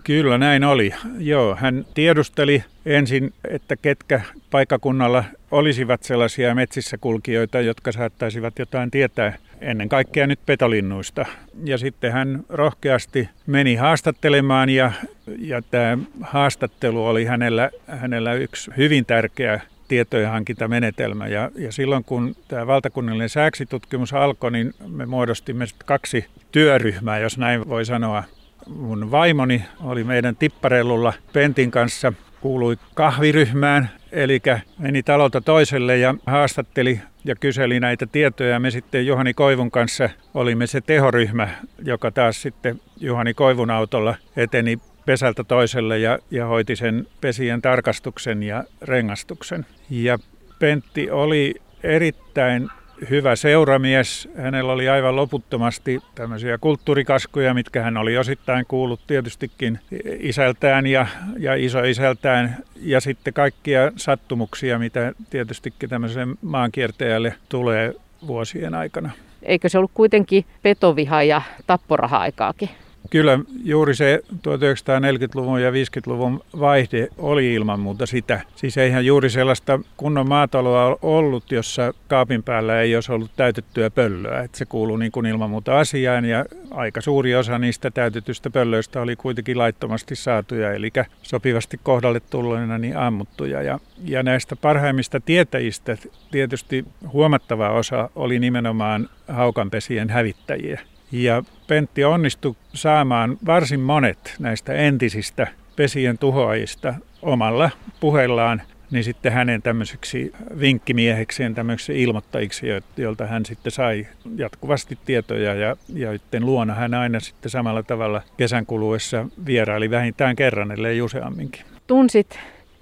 Kyllä 0.04 0.38
näin 0.38 0.64
oli. 0.64 0.94
Joo, 1.20 1.56
hän 1.56 1.86
tiedusteli 1.94 2.64
ensin, 2.86 3.34
että 3.50 3.76
ketkä 3.76 4.22
paikakunnalla 4.52 5.24
olisivat 5.52 6.04
sellaisia 6.04 6.56
metsissä 6.56 6.98
kulkijoita, 6.98 7.62
jotka 7.62 7.92
saattaisivat 7.92 8.60
jotain 8.60 8.92
tietää 8.92 9.34
ennen 9.62 9.90
kaikkea 9.90 10.28
nyt 10.28 10.40
petolinnuista. 10.46 11.26
Ja 11.64 11.78
sitten 11.78 12.12
hän 12.12 12.44
rohkeasti 12.50 13.30
meni 13.48 13.76
haastattelemaan 13.76 14.70
ja, 14.70 14.92
ja 15.40 15.62
tämä 15.62 15.98
haastattelu 16.22 17.06
oli 17.06 17.26
hänellä, 17.26 17.70
hänellä 17.88 18.34
yksi 18.34 18.72
hyvin 18.78 19.06
tärkeä 19.06 19.62
tietojen 19.92 20.30
hankintamenetelmä. 20.30 21.28
Ja, 21.28 21.52
ja 21.56 21.72
silloin 21.72 22.04
kun 22.04 22.36
tämä 22.48 22.68
valtakunnallinen 22.68 23.30
sääksitutkimus 23.30 24.14
alkoi, 24.14 24.52
niin 24.52 24.74
me 24.88 25.06
muodostimme 25.06 25.66
kaksi 25.86 26.26
työryhmää, 26.52 27.20
jos 27.20 27.38
näin 27.38 27.70
voi 27.70 27.86
sanoa. 27.86 28.24
mun 28.68 29.12
vaimoni 29.12 29.64
oli 29.84 30.04
meidän 30.04 30.36
tipparellulla 30.36 31.14
Pentin 31.34 31.72
kanssa, 31.72 32.14
kuului 32.42 32.78
kahviryhmään, 32.94 33.90
eli 34.12 34.42
meni 34.80 35.04
talolta 35.04 35.42
toiselle 35.42 35.98
ja 35.98 36.16
haastatteli 36.26 37.00
ja 37.26 37.36
kyseli 37.36 37.80
näitä 37.80 38.06
tietoja. 38.06 38.60
Me 38.60 38.72
sitten 38.72 39.08
Juhani 39.08 39.34
Koivun 39.34 39.72
kanssa 39.72 40.10
olimme 40.34 40.68
se 40.68 40.82
tehoryhmä, 40.82 41.50
joka 41.84 42.12
taas 42.12 42.42
sitten 42.42 42.80
Juhani 43.00 43.34
Koivun 43.34 43.72
autolla 43.72 44.16
eteni 44.36 44.80
pesältä 45.06 45.44
toiselle 45.44 46.00
ja, 46.00 46.20
ja 46.32 46.46
hoiti 46.46 46.76
sen 46.76 47.08
pesien 47.22 47.62
tarkastuksen 47.62 48.44
ja 48.44 48.64
rengastuksen. 48.82 49.66
Ja 49.90 50.18
Pentti 50.60 51.12
oli 51.12 51.56
erittäin 51.84 52.70
hyvä 53.10 53.36
seuramies. 53.36 54.30
Hänellä 54.38 54.74
oli 54.74 54.90
aivan 54.90 55.16
loputtomasti 55.16 56.00
tämmöisiä 56.16 56.58
kulttuurikaskuja, 56.58 57.54
mitkä 57.54 57.82
hän 57.82 57.98
oli 57.98 58.18
osittain 58.18 58.66
kuullut 58.68 59.00
tietystikin 59.08 59.80
isältään 60.20 60.88
ja, 60.88 61.08
ja 61.38 61.56
isoisältään. 61.56 62.58
Ja 62.76 63.02
sitten 63.02 63.34
kaikkia 63.34 63.92
sattumuksia, 63.96 64.80
mitä 64.80 65.14
tietystikin 65.30 65.90
tämmöiselle 65.90 66.36
maankiertäjälle 66.42 67.34
tulee 67.50 67.94
vuosien 68.28 68.74
aikana. 68.74 69.12
Eikö 69.44 69.70
se 69.70 69.78
ollut 69.78 69.92
kuitenkin 69.94 70.46
petoviha 70.64 71.24
ja 71.24 71.42
tapporaha-aikaakin? 71.68 72.70
Kyllä 73.10 73.40
juuri 73.64 73.96
se 73.96 74.24
1940-luvun 74.34 75.62
ja 75.62 75.72
50-luvun 75.72 76.44
vaihde 76.60 77.08
oli 77.18 77.54
ilman 77.54 77.80
muuta 77.80 78.06
sitä. 78.06 78.42
Siis 78.56 78.78
eihän 78.78 79.06
juuri 79.06 79.30
sellaista 79.30 79.80
kunnon 79.98 80.30
maataloa 80.30 80.98
ollut, 81.02 81.52
jossa 81.52 81.94
kaapin 82.08 82.44
päällä 82.44 82.82
ei 82.82 82.96
olisi 82.96 83.12
ollut 83.12 83.32
täytettyä 83.36 83.90
pöllöä. 83.90 84.42
Että 84.42 84.58
se 84.58 84.66
kuuluu 84.66 84.98
niin 84.98 85.12
kuin 85.12 85.26
ilman 85.26 85.50
muuta 85.50 85.80
asiaan 85.80 86.26
ja 86.26 86.46
aika 86.72 87.02
suuri 87.02 87.36
osa 87.36 87.60
niistä 87.60 87.92
täytetystä 87.92 88.50
pöllöistä 88.50 89.02
oli 89.02 89.16
kuitenkin 89.16 89.58
laittomasti 89.58 90.16
saatuja, 90.16 90.74
eli 90.74 90.92
sopivasti 91.22 91.80
kohdalle 91.84 92.20
tulleena 92.20 92.78
niin 92.78 92.98
ammuttuja. 92.98 93.62
Ja, 93.62 93.80
ja 94.04 94.24
näistä 94.24 94.56
parhaimmista 94.56 95.20
tietäjistä 95.20 95.98
tietysti 96.32 96.86
huomattava 97.14 97.70
osa 97.70 98.10
oli 98.16 98.40
nimenomaan 98.40 99.10
haukanpesien 99.28 100.10
hävittäjiä. 100.10 100.82
Ja 101.12 101.44
Pentti 101.68 102.04
onnistui 102.04 102.56
saamaan 102.74 103.38
varsin 103.46 103.80
monet 103.80 104.36
näistä 104.40 104.74
entisistä 104.74 105.48
pesien 105.76 106.18
tuhoajista 106.18 106.94
omalla 107.22 107.70
puheellaan 108.00 108.62
niin 108.92 109.04
sitten 109.04 109.32
hänen 109.32 109.62
tämmöiseksi 109.62 110.34
vinkkimiehekseen, 110.60 111.56
tämmöiseksi 111.56 112.02
ilmoittajiksi, 112.02 112.68
joilta 112.98 113.28
hän 113.28 113.46
sitten 113.46 113.72
sai 113.72 114.08
jatkuvasti 114.38 114.98
tietoja 115.06 115.54
ja, 115.54 115.76
ja 115.94 116.10
luona 116.40 116.74
hän 116.74 116.94
aina 116.94 117.20
sitten 117.20 117.50
samalla 117.50 117.84
tavalla 117.84 118.22
kesän 118.38 118.66
kuluessa 118.66 119.26
vieraili 119.46 119.90
vähintään 119.90 120.36
kerran, 120.36 120.72
ellei 120.72 121.02
useamminkin. 121.02 121.66
Tunsit 121.88 122.40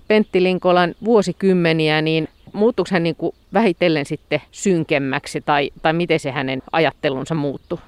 Pentti 0.07 0.43
Linkolan 0.43 0.95
vuosikymmeniä, 1.05 2.01
niin 2.01 2.27
muuttuiko 2.53 2.89
hän 2.91 3.03
niin 3.03 3.15
kuin 3.15 3.35
vähitellen 3.53 4.05
sitten 4.05 4.41
synkemmäksi 4.51 5.41
tai, 5.41 5.71
tai 5.81 5.93
miten 5.93 6.19
se 6.19 6.31
hänen 6.31 6.61
ajattelunsa 6.71 7.35
muuttui? 7.35 7.79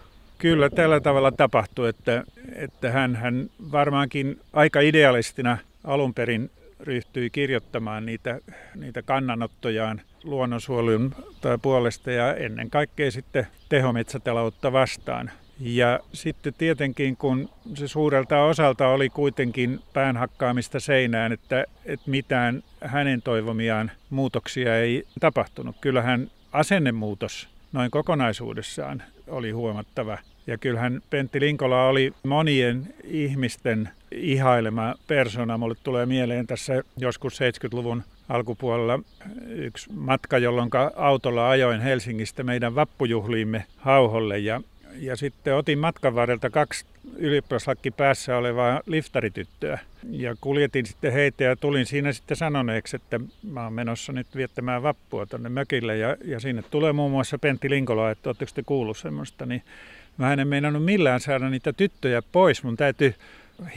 Kyllä 0.42 0.70
tällä 0.70 1.00
tavalla 1.00 1.32
tapahtui, 1.32 1.90
että, 1.90 2.24
että 2.56 2.92
hän, 2.92 3.16
hän 3.16 3.50
varmaankin 3.72 4.40
aika 4.54 4.80
idealistina 4.80 5.58
alun 5.84 6.14
perin 6.14 6.52
ryhtyi 6.80 7.30
kirjoittamaan 7.30 8.06
niitä, 8.06 8.40
niitä 8.76 9.02
kannanottojaan 9.02 10.02
luonnonsuojelun 10.24 11.16
puolesta 11.62 12.12
ja 12.12 12.36
ennen 12.36 12.70
kaikkea 12.70 13.12
sitten 13.12 13.48
tehometsätaloutta 13.70 14.72
vastaan. 14.72 15.32
Ja 15.60 16.00
sitten 16.14 16.54
tietenkin, 16.58 17.18
kun 17.18 17.50
se 17.74 17.88
suurelta 17.88 18.44
osalta 18.44 18.88
oli 18.88 19.10
kuitenkin 19.10 19.80
päänhakkaamista 19.94 20.80
seinään, 20.80 21.32
että, 21.32 21.66
että 21.86 22.10
mitään 22.10 22.64
hänen 22.84 23.22
toivomiaan 23.22 23.92
muutoksia 24.10 24.78
ei 24.78 25.04
tapahtunut. 25.20 25.76
Kyllähän 25.82 26.32
asennemuutos 26.52 27.50
noin 27.72 27.92
kokonaisuudessaan 27.92 29.04
oli 29.28 29.52
huomattava. 29.52 30.18
Ja 30.52 30.58
kyllähän 30.58 31.02
Pentti 31.10 31.40
Linkola 31.40 31.88
oli 31.88 32.14
monien 32.24 32.94
ihmisten 33.04 33.90
ihailema 34.12 34.96
persona. 35.08 35.58
Mulle 35.58 35.76
tulee 35.84 36.06
mieleen 36.06 36.48
tässä 36.48 36.84
joskus 36.98 37.40
70-luvun 37.40 38.04
alkupuolella 38.30 39.00
yksi 39.48 39.90
matka, 39.94 40.38
jolloin 40.38 40.70
autolla 40.96 41.50
ajoin 41.50 41.82
Helsingistä 41.82 42.44
meidän 42.44 42.76
vappujuhliimme 42.76 43.66
Hauholle. 43.78 44.40
Ja, 44.40 44.62
ja 45.00 45.16
sitten 45.16 45.56
otin 45.56 45.80
matkan 45.80 46.16
varrelta 46.16 46.50
kaksi 46.50 46.86
ylioppilaslakki 47.16 47.92
päässä 47.92 48.38
olevaa 48.38 48.82
liftarityttöä. 48.86 49.80
Ja 50.10 50.36
kuljetin 50.42 50.86
sitten 50.86 51.14
heitä 51.14 51.44
ja 51.44 51.56
tulin 51.56 51.86
siinä 51.86 52.14
sitten 52.14 52.38
sanoneeksi, 52.38 52.96
että 52.96 53.20
mä 53.52 53.64
oon 53.64 53.74
menossa 53.74 54.12
nyt 54.12 54.28
viettämään 54.36 54.84
vappua 54.84 55.26
tuonne 55.26 55.50
mökille. 55.50 55.98
Ja, 55.98 56.18
ja 56.26 56.40
sinne 56.40 56.64
tulee 56.72 56.94
muun 56.94 57.12
muassa 57.12 57.40
Pentti 57.40 57.70
Linkola, 57.70 58.12
että 58.12 58.30
ootteko 58.30 58.52
te 58.56 58.64
kuullut 58.64 58.98
semmoista. 58.98 59.46
Niin 59.46 59.64
Mä 60.18 60.34
en 60.34 60.48
meinannut 60.48 60.86
millään 60.86 61.20
saada 61.20 61.50
niitä 61.50 61.74
tyttöjä 61.74 62.22
pois. 62.32 62.64
Mun 62.64 62.78
täytyy 62.78 63.16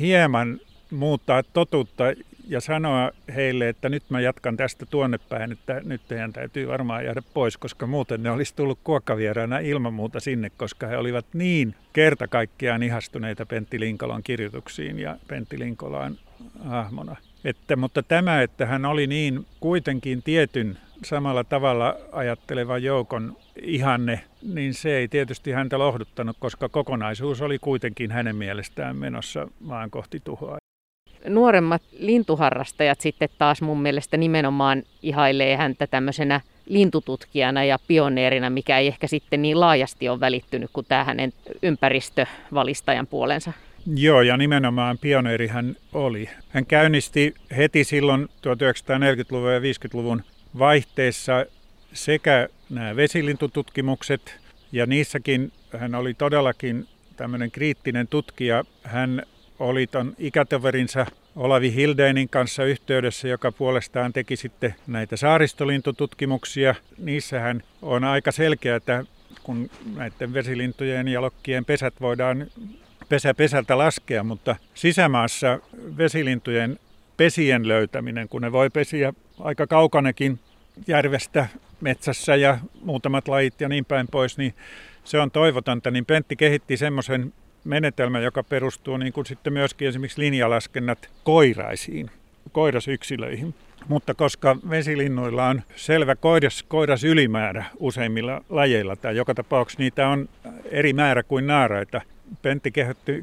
hieman 0.00 0.60
muuttaa 0.90 1.42
totuutta 1.42 2.04
ja 2.48 2.60
sanoa 2.60 3.10
heille, 3.34 3.68
että 3.68 3.88
nyt 3.88 4.02
mä 4.08 4.20
jatkan 4.20 4.56
tästä 4.56 4.86
tuonne 4.86 5.18
päin, 5.28 5.52
että 5.52 5.80
nyt 5.84 6.00
teidän 6.08 6.32
täytyy 6.32 6.68
varmaan 6.68 7.04
jäädä 7.04 7.22
pois, 7.34 7.56
koska 7.56 7.86
muuten 7.86 8.22
ne 8.22 8.30
olisi 8.30 8.56
tullut 8.56 8.78
kuokkavieraana 8.84 9.58
ilman 9.58 9.94
muuta 9.94 10.20
sinne, 10.20 10.50
koska 10.56 10.86
he 10.86 10.96
olivat 10.96 11.26
niin 11.32 11.74
kerta 11.92 12.28
kaikkiaan 12.28 12.82
ihastuneita 12.82 13.46
Pentti 13.46 13.80
Linkolan 13.80 14.22
kirjoituksiin 14.22 14.98
ja 14.98 15.16
Pentti 15.28 15.58
Linkolaan 15.58 16.18
hahmona. 16.64 17.16
Että, 17.44 17.76
mutta 17.76 18.02
tämä, 18.02 18.42
että 18.42 18.66
hän 18.66 18.84
oli 18.84 19.06
niin 19.06 19.46
kuitenkin 19.60 20.22
tietyn 20.22 20.78
samalla 21.04 21.44
tavalla 21.44 21.96
ajattelevan 22.12 22.82
joukon 22.82 23.36
ihanne, 23.62 24.20
niin 24.54 24.74
se 24.74 24.96
ei 24.96 25.08
tietysti 25.08 25.52
häntä 25.52 25.78
lohduttanut, 25.78 26.36
koska 26.40 26.68
kokonaisuus 26.68 27.42
oli 27.42 27.58
kuitenkin 27.58 28.10
hänen 28.10 28.36
mielestään 28.36 28.96
menossa 28.96 29.48
maan 29.60 29.90
kohti 29.90 30.20
tuhoa. 30.24 30.56
Nuoremmat 31.28 31.82
lintuharrastajat 31.98 33.00
sitten 33.00 33.28
taas 33.38 33.62
mun 33.62 33.82
mielestä 33.82 34.16
nimenomaan 34.16 34.82
ihailee 35.02 35.56
häntä 35.56 35.86
tämmöisenä 35.86 36.40
lintututkijana 36.66 37.64
ja 37.64 37.78
pioneerina, 37.86 38.50
mikä 38.50 38.78
ei 38.78 38.86
ehkä 38.86 39.06
sitten 39.06 39.42
niin 39.42 39.60
laajasti 39.60 40.08
ole 40.08 40.20
välittynyt 40.20 40.70
kuin 40.72 40.86
tämä 40.88 41.04
hänen 41.04 41.32
ympäristövalistajan 41.62 43.06
puolensa. 43.06 43.52
Joo, 43.96 44.22
ja 44.22 44.36
nimenomaan 44.36 44.98
pioneeri 44.98 45.46
hän 45.46 45.76
oli. 45.92 46.28
Hän 46.48 46.66
käynnisti 46.66 47.34
heti 47.56 47.84
silloin 47.84 48.24
1940-luvun 48.24 49.52
ja 49.52 49.60
50-luvun 49.60 50.22
vaihteessa 50.58 51.46
sekä 51.94 52.48
nämä 52.70 52.96
vesilintututkimukset, 52.96 54.36
ja 54.72 54.86
niissäkin 54.86 55.52
hän 55.78 55.94
oli 55.94 56.14
todellakin 56.14 56.86
tämmöinen 57.16 57.50
kriittinen 57.50 58.08
tutkija. 58.08 58.64
Hän 58.82 59.22
oli 59.58 59.86
ton 59.86 60.14
ikätoverinsa 60.18 61.06
Olavi 61.36 61.74
Hildeinin 61.74 62.28
kanssa 62.28 62.64
yhteydessä, 62.64 63.28
joka 63.28 63.52
puolestaan 63.52 64.12
teki 64.12 64.36
sitten 64.36 64.74
näitä 64.86 65.16
saaristolintututkimuksia. 65.16 66.74
Niissähän 66.98 67.62
on 67.82 68.04
aika 68.04 68.32
selkeää, 68.32 68.76
että 68.76 69.04
kun 69.42 69.70
näiden 69.96 70.34
vesilintujen 70.34 71.08
ja 71.08 71.20
lokkien 71.20 71.64
pesät 71.64 71.94
voidaan 72.00 72.46
pesä 73.08 73.34
pesältä 73.34 73.78
laskea, 73.78 74.24
mutta 74.24 74.56
sisämaassa 74.74 75.58
vesilintujen 75.96 76.78
pesien 77.16 77.68
löytäminen, 77.68 78.28
kun 78.28 78.42
ne 78.42 78.52
voi 78.52 78.70
pesiä 78.70 79.12
aika 79.40 79.66
kaukanakin 79.66 80.40
järvestä 80.86 81.48
metsässä 81.84 82.36
ja 82.36 82.58
muutamat 82.82 83.28
lajit 83.28 83.60
ja 83.60 83.68
niin 83.68 83.84
päin 83.84 84.06
pois, 84.10 84.38
niin 84.38 84.54
se 85.04 85.20
on 85.20 85.30
toivotonta, 85.30 85.90
niin 85.90 86.06
Pentti 86.06 86.36
kehitti 86.36 86.76
semmoisen 86.76 87.32
menetelmän, 87.64 88.22
joka 88.22 88.42
perustuu 88.42 88.96
niin 88.96 89.12
kuin 89.12 89.26
sitten 89.26 89.52
myöskin 89.52 89.88
esimerkiksi 89.88 90.20
linjalaskennat 90.20 91.10
koiraisiin, 91.24 92.10
koirasyksilöihin. 92.52 93.54
Mutta 93.88 94.14
koska 94.14 94.56
vesilinnuilla 94.70 95.46
on 95.46 95.62
selvä 95.76 96.16
koiras, 96.16 96.62
koiras 96.62 97.04
ylimäärä 97.04 97.64
useimmilla 97.78 98.44
lajeilla, 98.48 98.96
tai 98.96 99.16
joka 99.16 99.34
tapauksessa 99.34 99.82
niitä 99.82 100.08
on 100.08 100.28
eri 100.64 100.92
määrä 100.92 101.22
kuin 101.22 101.46
naaraita, 101.46 102.00
Pentti 102.42 102.72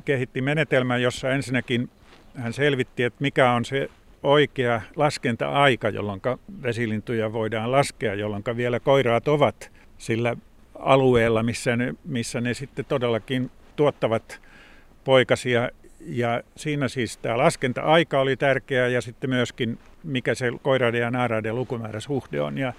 kehitti, 0.05 0.41
menetelmän, 0.41 1.01
jossa 1.01 1.29
ensinnäkin 1.29 1.89
hän 2.35 2.53
selvitti, 2.53 3.03
että 3.03 3.17
mikä 3.21 3.51
on 3.51 3.65
se 3.65 3.89
oikea 4.23 4.81
laskenta-aika, 4.95 5.89
jolloin 5.89 6.21
vesilintuja 6.63 7.33
voidaan 7.33 7.71
laskea, 7.71 8.13
jolloin 8.13 8.43
vielä 8.55 8.79
koiraat 8.79 9.27
ovat 9.27 9.71
sillä 9.97 10.35
alueella, 10.79 11.43
missä 11.43 11.75
ne, 11.75 11.95
missä 12.05 12.41
ne 12.41 12.53
sitten 12.53 12.85
todellakin 12.85 13.51
tuottavat 13.75 14.41
poikasia. 15.03 15.69
Ja 16.05 16.43
siinä 16.55 16.87
siis 16.87 17.17
tämä 17.17 17.37
laskenta-aika 17.37 18.19
oli 18.19 18.37
tärkeä 18.37 18.87
ja 18.87 19.01
sitten 19.01 19.29
myöskin 19.29 19.77
mikä 20.03 20.35
se 20.35 20.51
koiraiden 20.61 21.01
ja 21.01 21.11
naaraiden 21.11 21.55
lukumääräsuhde 21.55 22.41
on. 22.41 22.57
Ja 22.57 22.73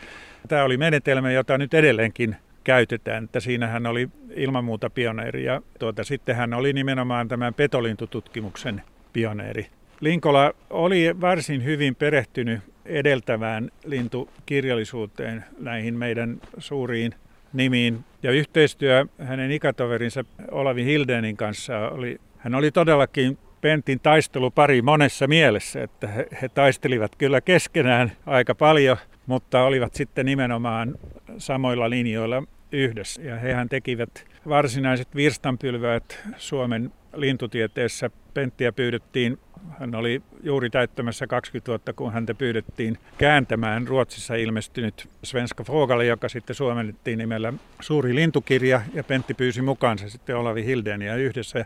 tämä 0.48 0.64
oli 0.64 0.76
menetelmä, 0.76 1.32
jota 1.32 1.58
nyt 1.58 1.74
edelleenkin 1.74 2.36
käytetään. 2.64 3.24
Että 3.24 3.40
siinä 3.40 3.66
hän 3.66 3.86
oli 3.86 4.08
ilman 4.34 4.64
muuta 4.64 4.90
pioneeri 4.90 5.44
ja 5.44 5.62
tuota, 5.78 6.04
sitten 6.04 6.36
hän 6.36 6.54
oli 6.54 6.72
nimenomaan 6.72 7.28
tämän 7.28 7.54
petolintututkimuksen 7.54 8.82
pioneeri. 9.12 9.66
Linkola 10.02 10.52
oli 10.70 11.20
varsin 11.20 11.64
hyvin 11.64 11.94
perehtynyt 11.94 12.60
edeltävään 12.84 13.70
lintukirjallisuuteen 13.84 15.44
näihin 15.58 15.94
meidän 15.94 16.40
suuriin 16.58 17.14
nimiin. 17.52 18.04
Ja 18.22 18.30
yhteistyö 18.30 19.06
hänen 19.18 19.50
ikätoverinsa 19.50 20.24
Olavi 20.50 20.84
Hildenin 20.84 21.36
kanssa 21.36 21.78
oli, 21.78 22.20
hän 22.38 22.54
oli 22.54 22.70
todellakin 22.70 23.38
Pentin 23.60 24.00
taistelupari 24.00 24.82
monessa 24.82 25.26
mielessä, 25.26 25.82
että 25.82 26.06
he, 26.06 26.26
he 26.42 26.48
taistelivat 26.48 27.16
kyllä 27.16 27.40
keskenään 27.40 28.12
aika 28.26 28.54
paljon, 28.54 28.96
mutta 29.26 29.62
olivat 29.62 29.94
sitten 29.94 30.26
nimenomaan 30.26 30.98
samoilla 31.38 31.90
linjoilla 31.90 32.42
yhdessä. 32.72 33.22
Ja 33.22 33.36
hehän 33.36 33.68
tekivät 33.68 34.24
varsinaiset 34.48 35.14
virstanpylväät 35.14 36.18
Suomen 36.36 36.92
lintutieteessä. 37.14 38.10
Penttiä 38.34 38.72
pyydettiin, 38.72 39.38
hän 39.80 39.94
oli 39.94 40.22
juuri 40.42 40.70
täyttämässä 40.70 41.26
20 41.26 41.68
vuotta, 41.68 41.92
kun 41.92 42.12
häntä 42.12 42.34
pyydettiin 42.34 42.98
kääntämään 43.18 43.88
Ruotsissa 43.88 44.34
ilmestynyt 44.34 45.08
Svenska 45.22 45.64
Fogale, 45.64 46.06
joka 46.06 46.28
sitten 46.28 46.56
suomennettiin 46.56 47.18
nimellä 47.18 47.52
Suuri 47.80 48.14
lintukirja, 48.14 48.80
ja 48.94 49.04
Pentti 49.04 49.34
pyysi 49.34 49.62
mukaansa 49.62 50.08
sitten 50.08 50.36
Olavi 50.36 50.64
Hildeniä 50.64 51.14
yhdessä. 51.16 51.64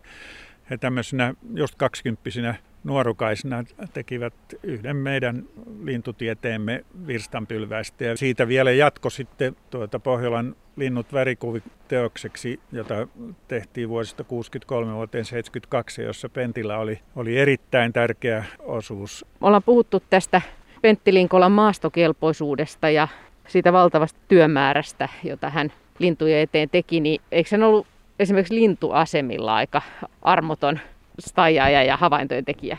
He 0.70 0.76
tämmöisenä 0.76 1.35
just 1.55 1.74
kaksikymppisinä 1.74 2.55
nuorukaisina 2.85 3.64
tekivät 3.92 4.35
yhden 4.62 4.96
meidän 4.96 5.44
lintutieteemme 5.83 6.85
virstanpylväistä. 7.07 8.05
Ja 8.05 8.16
siitä 8.16 8.48
vielä 8.48 8.72
jatko 8.72 9.11
sitten 9.11 9.57
tuota 9.70 9.98
Pohjolan 9.98 10.57
linnut 10.76 11.12
värikuviteokseksi, 11.12 12.61
jota 12.72 13.09
tehtiin 13.48 13.88
vuosista 13.88 14.24
63 14.24 14.94
vuoteen 14.94 15.24
72, 15.24 16.02
jossa 16.02 16.29
Pentillä 16.29 16.79
oli, 16.79 17.00
oli 17.16 17.38
erittäin 17.38 17.92
tärkeä 17.92 18.44
osuus. 18.61 19.26
Ollaan 19.40 19.62
puhuttu 19.62 20.02
tästä 20.11 20.42
Pentti 20.83 21.14
Linkolan 21.14 21.52
maastokelpoisuudesta 21.52 22.90
ja 22.90 23.09
siitä 23.48 23.72
valtavasta 23.72 24.20
työmäärästä, 24.29 25.09
jota 25.24 25.50
hän 25.50 25.72
lintujen 25.98 26.40
eteen 26.40 26.70
teki, 26.70 27.00
niin 27.00 27.20
eikö 27.33 27.48
se 27.48 27.64
ollut 27.64 27.87
esimerkiksi 28.18 28.55
lintuasemilla 28.55 29.55
aika 29.55 29.83
armoton 30.22 30.79
staiaaja 31.18 31.83
ja 31.83 31.96
havaintojen 31.96 32.44
tekijä. 32.44 32.79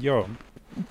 Joo. 0.00 0.28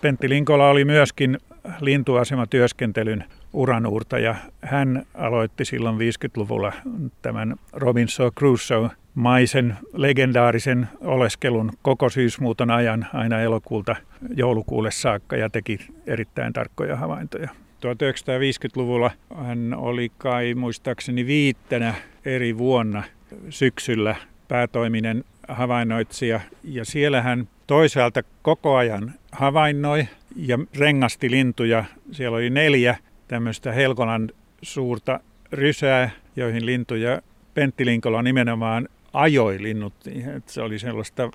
Pentti 0.02 0.30
Linkola 0.30 0.70
oli 0.70 0.86
myöskin 0.86 1.38
lintuasematyöskentelyn 1.82 3.24
uranuurtaja. 3.54 4.36
Hän 4.62 5.06
aloitti 5.14 5.66
silloin 5.66 5.98
50-luvulla 5.98 6.74
tämän 7.22 7.56
Robinson 7.74 8.32
Crusoe 8.38 8.90
maisen 9.16 9.78
legendaarisen 9.94 10.88
oleskelun 11.02 11.72
koko 11.82 12.10
syysmuuton 12.10 12.72
ajan 12.72 13.08
aina 13.14 13.42
elokuulta 13.42 13.96
joulukuulle 14.36 14.92
saakka 14.92 15.36
ja 15.36 15.50
teki 15.50 15.80
erittäin 16.08 16.54
tarkkoja 16.54 16.96
havaintoja. 16.96 17.50
1950-luvulla 17.52 19.12
hän 19.36 19.74
oli 19.78 20.12
kai 20.18 20.54
muistaakseni 20.54 21.26
viittänä 21.26 21.94
eri 22.26 22.58
vuonna 22.58 23.04
syksyllä 23.50 24.16
päätoiminen 24.48 25.24
havainnoitsija 25.48 26.40
ja 26.64 26.86
siellä 26.86 27.22
hän 27.22 27.48
toisaalta 27.68 28.24
koko 28.42 28.76
ajan 28.76 29.14
havainnoi 29.32 30.08
ja 30.36 30.60
rengasti 30.78 31.32
lintuja. 31.32 31.86
Siellä 32.12 32.38
oli 32.38 32.50
neljä 32.50 32.98
tämmöistä 33.28 33.72
Helkolan 33.72 34.30
suurta 34.62 35.20
rysää, 35.52 36.10
joihin 36.36 36.66
lintuja 36.66 37.22
Pentti 37.54 37.86
Linkola 37.86 38.22
nimenomaan 38.22 38.90
ajoi 39.14 39.64
linnut. 39.64 39.94
Se 40.46 40.62
oli 40.62 40.80
sellaista 40.80 41.32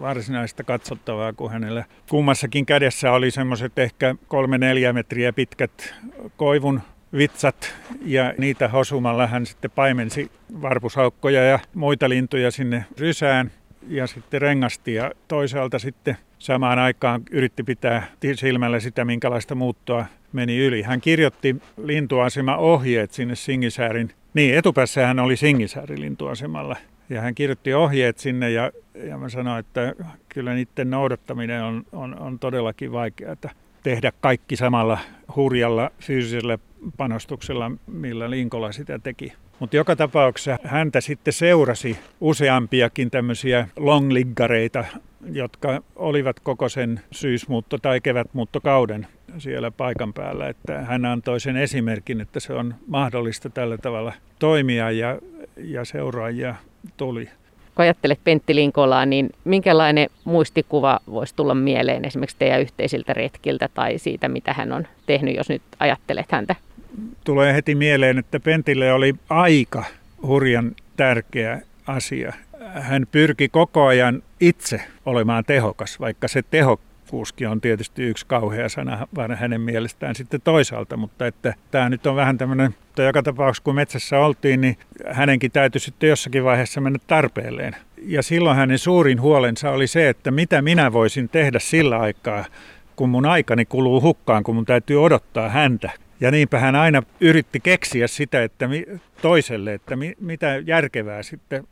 varsinaista 0.00 0.64
katsottavaa, 0.64 1.32
kun 1.32 1.50
hänellä 1.50 1.84
kummassakin 2.10 2.66
kädessä 2.66 3.12
oli 3.12 3.30
semmoiset 3.30 3.78
ehkä 3.78 4.14
kolme 4.28 4.58
neljä 4.58 4.92
metriä 4.92 5.32
pitkät 5.32 5.94
koivun 6.36 6.80
vitsat 7.16 7.74
ja 8.04 8.34
niitä 8.38 8.68
hosumalla 8.68 9.26
hän 9.26 9.46
sitten 9.46 9.70
paimensi 9.70 10.30
varpusaukkoja 10.62 11.44
ja 11.44 11.58
muita 11.74 12.08
lintuja 12.08 12.50
sinne 12.50 12.84
rysään 12.98 13.50
ja 13.88 14.06
sitten 14.06 14.40
rengasti 14.40 14.94
ja 14.94 15.12
toisaalta 15.28 15.78
sitten 15.78 16.16
samaan 16.38 16.78
aikaan 16.78 17.22
yritti 17.30 17.62
pitää 17.62 18.06
silmällä 18.34 18.80
sitä, 18.80 19.04
minkälaista 19.04 19.54
muuttoa 19.54 20.06
meni 20.32 20.58
yli. 20.58 20.82
Hän 20.82 21.00
kirjoitti 21.00 21.56
lintuasema 21.76 22.56
ohjeet 22.56 23.12
sinne 23.12 23.34
Singisäärin. 23.34 24.10
Niin, 24.34 24.54
etupäässä 24.54 25.06
hän 25.06 25.18
oli 25.18 25.36
Singisäärin 25.36 26.00
lintuasemalla. 26.00 26.76
Ja 27.10 27.20
hän 27.20 27.34
kirjoitti 27.34 27.74
ohjeet 27.74 28.18
sinne 28.18 28.50
ja, 28.50 28.72
ja 28.94 29.18
mä 29.18 29.28
sanoin, 29.28 29.60
että 29.60 29.94
kyllä 30.28 30.54
niiden 30.54 30.90
noudattaminen 30.90 31.62
on, 31.62 31.84
on, 31.92 32.18
on 32.18 32.38
todellakin 32.38 32.92
vaikeaa 32.92 33.36
tehdä 33.82 34.12
kaikki 34.20 34.56
samalla 34.56 34.98
hurjalla 35.36 35.90
fyysisellä 36.00 36.58
panostuksella, 36.96 37.70
millä 37.86 38.30
Linkola 38.30 38.72
sitä 38.72 38.98
teki. 38.98 39.32
Mutta 39.58 39.76
joka 39.76 39.96
tapauksessa 39.96 40.58
häntä 40.64 41.00
sitten 41.00 41.32
seurasi 41.32 41.98
useampiakin 42.20 43.10
tämmöisiä 43.10 43.68
longliggareita, 43.76 44.84
jotka 45.32 45.82
olivat 45.96 46.40
koko 46.40 46.68
sen 46.68 47.00
syysmuutto- 47.10 47.78
tai 47.82 48.00
kevätmuuttokauden 48.00 49.06
siellä 49.38 49.70
paikan 49.70 50.12
päällä. 50.12 50.48
Että 50.48 50.80
hän 50.80 51.04
antoi 51.04 51.40
sen 51.40 51.56
esimerkin, 51.56 52.20
että 52.20 52.40
se 52.40 52.52
on 52.52 52.74
mahdollista 52.86 53.50
tällä 53.50 53.78
tavalla 53.78 54.12
toimia 54.38 54.90
ja, 54.90 55.18
ja 55.56 55.84
seuraajia 55.84 56.54
tuli 56.96 57.28
kun 57.78 57.82
ajattelet 57.82 58.20
Pentti 58.24 58.54
Linkolaa, 58.54 59.06
niin 59.06 59.30
minkälainen 59.44 60.10
muistikuva 60.24 61.00
voisi 61.10 61.34
tulla 61.34 61.54
mieleen 61.54 62.04
esimerkiksi 62.04 62.36
teidän 62.38 62.60
yhteisiltä 62.60 63.12
retkiltä 63.12 63.68
tai 63.74 63.98
siitä, 63.98 64.28
mitä 64.28 64.52
hän 64.52 64.72
on 64.72 64.86
tehnyt, 65.06 65.36
jos 65.36 65.48
nyt 65.48 65.62
ajattelet 65.78 66.32
häntä? 66.32 66.56
Tulee 67.24 67.54
heti 67.54 67.74
mieleen, 67.74 68.18
että 68.18 68.40
Pentille 68.40 68.92
oli 68.92 69.14
aika 69.30 69.84
hurjan 70.22 70.72
tärkeä 70.96 71.60
asia. 71.86 72.32
Hän 72.74 73.06
pyrki 73.12 73.48
koko 73.48 73.86
ajan 73.86 74.22
itse 74.40 74.80
olemaan 75.06 75.44
tehokas, 75.44 76.00
vaikka 76.00 76.28
se 76.28 76.42
teho, 76.50 76.80
kuuski 77.10 77.46
on 77.46 77.60
tietysti 77.60 78.02
yksi 78.02 78.26
kauhea 78.26 78.68
sana 78.68 79.06
hänen 79.36 79.60
mielestään 79.60 80.14
sitten 80.14 80.40
toisaalta, 80.40 80.96
mutta 80.96 81.26
että 81.26 81.54
tämä 81.70 81.88
nyt 81.88 82.06
on 82.06 82.16
vähän 82.16 82.38
tämmöinen, 82.38 82.74
että 82.88 83.02
joka 83.02 83.22
tapauksessa 83.22 83.64
kun 83.64 83.74
metsässä 83.74 84.18
oltiin, 84.18 84.60
niin 84.60 84.76
hänenkin 85.10 85.50
täytyy 85.50 85.78
sitten 85.78 86.08
jossakin 86.08 86.44
vaiheessa 86.44 86.80
mennä 86.80 86.98
tarpeelleen. 87.06 87.76
Ja 88.02 88.22
silloin 88.22 88.56
hänen 88.56 88.78
suurin 88.78 89.20
huolensa 89.20 89.70
oli 89.70 89.86
se, 89.86 90.08
että 90.08 90.30
mitä 90.30 90.62
minä 90.62 90.92
voisin 90.92 91.28
tehdä 91.28 91.58
sillä 91.58 91.98
aikaa, 91.98 92.44
kun 92.96 93.08
mun 93.08 93.26
aikani 93.26 93.64
kuluu 93.64 94.00
hukkaan, 94.00 94.42
kun 94.42 94.54
mun 94.54 94.64
täytyy 94.64 95.04
odottaa 95.04 95.48
häntä. 95.48 95.90
Ja 96.20 96.30
niinpä 96.30 96.58
hän 96.58 96.74
aina 96.76 97.02
yritti 97.20 97.60
keksiä 97.60 98.06
sitä, 98.06 98.42
että 98.42 98.68
toiselle, 99.22 99.74
että 99.74 99.96
mi, 99.96 100.14
mitä 100.20 100.62
järkevää 100.66 101.22
sitten 101.22 101.64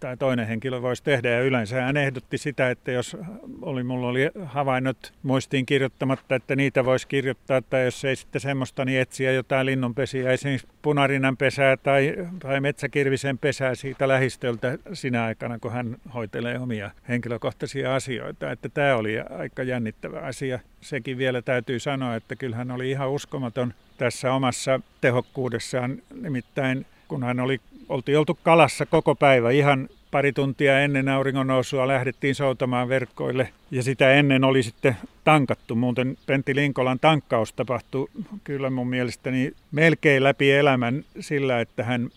tämä 0.00 0.16
toinen 0.16 0.46
henkilö 0.46 0.82
voisi 0.82 1.02
tehdä. 1.02 1.30
Ja 1.30 1.40
yleensä 1.40 1.82
hän 1.82 1.96
ehdotti 1.96 2.38
sitä, 2.38 2.70
että 2.70 2.92
jos 2.92 3.16
oli, 3.62 3.82
mulla 3.82 4.08
oli 4.08 4.30
havainnot 4.44 5.12
muistiin 5.22 5.66
kirjoittamatta, 5.66 6.34
että 6.34 6.56
niitä 6.56 6.84
voisi 6.84 7.08
kirjoittaa, 7.08 7.62
tai 7.62 7.84
jos 7.84 8.04
ei 8.04 8.16
sitten 8.16 8.40
semmoista, 8.40 8.84
niin 8.84 9.00
etsiä 9.00 9.32
jotain 9.32 9.66
linnunpesiä, 9.66 10.32
esimerkiksi 10.32 10.68
punarinan 10.82 11.36
pesää 11.36 11.76
tai, 11.76 12.14
tai 12.38 12.60
metsäkirvisen 12.60 13.38
pesää 13.38 13.74
siitä 13.74 14.08
lähistöltä 14.08 14.78
sinä 14.92 15.24
aikana, 15.24 15.58
kun 15.58 15.72
hän 15.72 15.96
hoitelee 16.14 16.58
omia 16.58 16.90
henkilökohtaisia 17.08 17.94
asioita. 17.94 18.50
Että 18.50 18.68
tämä 18.68 18.96
oli 18.96 19.20
aika 19.20 19.62
jännittävä 19.62 20.20
asia. 20.20 20.58
Sekin 20.80 21.18
vielä 21.18 21.42
täytyy 21.42 21.78
sanoa, 21.78 22.14
että 22.14 22.36
kyllähän 22.36 22.70
oli 22.70 22.90
ihan 22.90 23.10
uskomaton 23.10 23.74
tässä 24.00 24.32
omassa 24.32 24.80
tehokkuudessaan. 25.00 26.02
Nimittäin 26.20 26.86
kun 27.08 27.22
hän 27.22 27.40
oli, 27.40 27.60
oltiin 27.88 28.18
oltu 28.18 28.38
kalassa 28.42 28.86
koko 28.86 29.14
päivä 29.14 29.50
ihan 29.50 29.88
pari 30.10 30.32
tuntia 30.32 30.80
ennen 30.80 31.08
auringon 31.08 31.46
nousua 31.46 31.88
lähdettiin 31.88 32.34
soutamaan 32.34 32.88
verkkoille 32.88 33.48
ja 33.70 33.82
sitä 33.82 34.12
ennen 34.12 34.44
oli 34.44 34.62
sitten 34.62 34.96
tankattu. 35.24 35.74
Muuten 35.74 36.18
Pentti 36.26 36.54
Linkolan 36.54 37.00
tankkaus 37.00 37.52
tapahtui 37.52 38.08
kyllä 38.44 38.70
mun 38.70 38.88
mielestäni 38.88 39.52
melkein 39.72 40.24
läpi 40.24 40.52
elämän 40.52 41.04
sillä, 41.20 41.60
että 41.60 41.84
hän, 41.84 42.10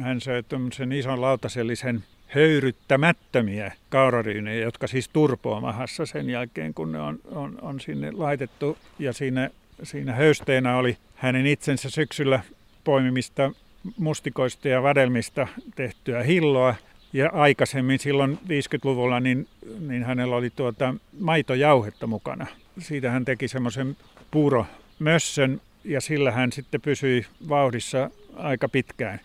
hän 0.00 0.20
söi 0.20 0.42
sen 0.72 0.92
ison 0.92 1.20
lautasellisen 1.20 2.04
höyryttämättömiä 2.26 3.72
kauraryynejä, 3.88 4.64
jotka 4.64 4.86
siis 4.86 5.08
turpoaa 5.08 5.60
mahassa 5.60 6.06
sen 6.06 6.30
jälkeen, 6.30 6.74
kun 6.74 6.92
ne 6.92 7.00
on, 7.00 7.18
on, 7.24 7.58
on 7.62 7.80
sinne 7.80 8.10
laitettu. 8.10 8.78
Ja 8.98 9.12
siinä, 9.12 9.50
siinä 9.82 10.12
höysteenä 10.12 10.76
oli 10.76 10.96
hänen 11.14 11.46
itsensä 11.46 11.90
syksyllä 11.90 12.40
poimimista 12.84 13.52
mustikoista 13.98 14.68
ja 14.68 14.82
vadelmista 14.82 15.48
tehtyä 15.76 16.22
hilloa. 16.22 16.74
Ja 17.12 17.30
aikaisemmin 17.32 17.98
silloin 17.98 18.38
50-luvulla 18.44 19.20
niin, 19.20 19.48
niin 19.88 20.04
hänellä 20.04 20.36
oli 20.36 20.50
tuota 20.50 20.94
maitojauhetta 21.20 22.06
mukana. 22.06 22.46
Siitä 22.78 23.10
hän 23.10 23.24
teki 23.24 23.48
semmoisen 23.48 23.96
puuromössön 24.30 25.60
ja 25.84 26.00
sillä 26.00 26.30
hän 26.30 26.52
sitten 26.52 26.80
pysyi 26.80 27.26
vauhdissa 27.48 28.10
aika 28.36 28.68
pitkään. 28.68 29.20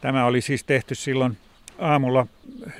Tämä 0.00 0.26
oli 0.26 0.40
siis 0.40 0.64
tehty 0.64 0.94
silloin 0.94 1.36
aamulla 1.78 2.26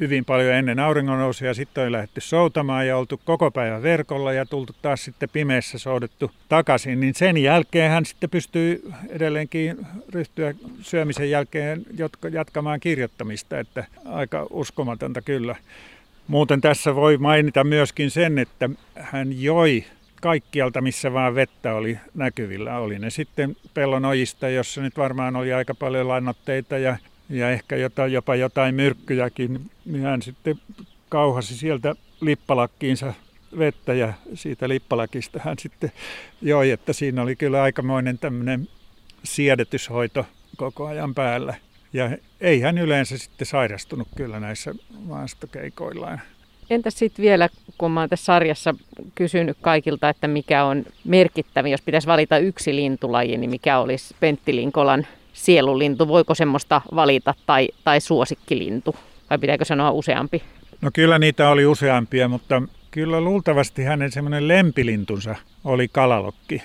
hyvin 0.01 0.25
paljon 0.25 0.55
ennen 0.55 0.81
auringonnousua 0.81 1.55
sitten 1.55 1.87
on 1.87 1.93
lähdetty 1.93 2.21
soutamaan 2.21 2.87
ja 2.87 2.97
oltu 2.97 3.21
koko 3.25 3.51
päivän 3.51 3.83
verkolla 3.83 4.33
ja 4.33 4.47
tultu 4.47 4.73
taas 4.83 5.05
sitten 5.05 5.29
pimeässä 5.33 5.79
soudettu 5.79 6.31
takaisin, 6.49 7.01
niin 7.01 7.15
sen 7.15 7.37
jälkeen 7.37 7.91
hän 7.91 8.05
sitten 8.05 8.31
pystyy 8.31 8.93
edelleenkin 9.09 9.87
ryhtyä 10.13 10.55
syömisen 10.81 11.31
jälkeen 11.31 11.83
jatkamaan 12.31 12.81
kirjoittamista, 12.81 13.59
että 13.59 13.85
aika 14.05 14.47
uskomatonta 14.51 15.23
kyllä. 15.23 15.57
Muuten 16.29 16.61
tässä 16.61 16.95
voi 16.95 17.19
mainita 17.19 17.65
myöskin 17.65 18.11
sen, 18.11 18.39
että 18.39 18.71
hän 18.95 19.43
joi 19.43 19.85
kaikkialta, 20.21 20.81
missä 20.81 21.13
vaan 21.13 21.35
vettä 21.35 21.75
oli 21.75 21.99
näkyvillä. 22.15 22.79
Oli 22.79 22.99
ne 22.99 23.11
sitten 23.11 23.57
pellon 23.75 24.05
ojista, 24.05 24.49
jossa 24.49 24.81
nyt 24.81 24.97
varmaan 24.97 25.37
oli 25.37 25.53
aika 25.53 25.75
paljon 25.75 26.09
lannoitteita 26.09 26.79
ja 26.79 26.97
ja 27.29 27.51
ehkä 27.51 27.77
jotain, 27.77 28.13
jopa 28.13 28.37
jotain 28.37 28.75
myrkkyjäkin, 28.75 29.71
niin 29.85 30.03
hän 30.03 30.23
sitten 30.23 30.61
kauhasi 31.09 31.57
sieltä 31.57 31.95
lippalakkiinsa 32.21 33.15
vettä 33.59 33.95
ja 33.95 34.13
siitä 34.35 34.69
lippalakista 34.69 35.41
hän 35.45 35.59
sitten 35.59 35.93
joi, 36.43 36.71
että 36.71 36.93
siinä 36.93 37.23
oli 37.23 37.37
kyllä 37.37 37.63
aikamoinen 37.63 38.19
tämmöinen 38.19 38.69
siedetyshoito 39.25 40.27
koko 40.57 40.87
ajan 40.87 41.15
päällä. 41.15 41.55
Ja 41.93 42.11
ei 42.41 42.61
hän 42.61 42.79
yleensä 42.79 43.19
sitten 43.19 43.47
sairastunut 43.47 44.09
kyllä 44.17 44.41
näissä 44.41 44.75
maastokeikoillaan. 44.99 46.21
Entä 46.71 46.91
sitten 46.91 47.23
vielä, 47.23 47.49
kun 47.79 47.91
mä 47.91 48.01
oon 48.01 48.09
tässä 48.09 48.25
sarjassa 48.25 48.75
kysynyt 49.15 49.57
kaikilta, 49.61 50.09
että 50.09 50.29
mikä 50.29 50.65
on 50.65 50.85
merkittävin, 51.05 51.73
jos 51.73 51.83
pitäisi 51.83 52.07
valita 52.07 52.39
yksi 52.39 52.77
lintulaji, 52.77 53.37
niin 53.37 53.51
mikä 53.51 53.79
olisi 53.79 54.15
Pentti 54.21 54.57
Linkolan 54.57 55.07
sielulintu? 55.35 56.09
Voiko 56.09 56.35
semmoista 56.35 56.81
valita 56.95 57.35
tai, 57.47 57.69
tai 57.85 58.01
suosikkilintu? 58.01 58.97
Vai 59.31 59.39
pitääkö 59.39 59.65
sanoa 59.65 59.91
useampi? 59.91 60.43
No 60.81 60.91
kyllä 60.95 61.19
niitä 61.19 61.49
oli 61.49 61.67
useampia, 61.67 62.29
mutta 62.29 62.63
kyllä 62.91 63.21
luultavasti 63.21 63.83
hänen 63.85 64.13
semmoinen 64.13 64.49
lempilintunsa 64.49 65.35
oli 65.65 65.89
kalalokki, 65.89 66.63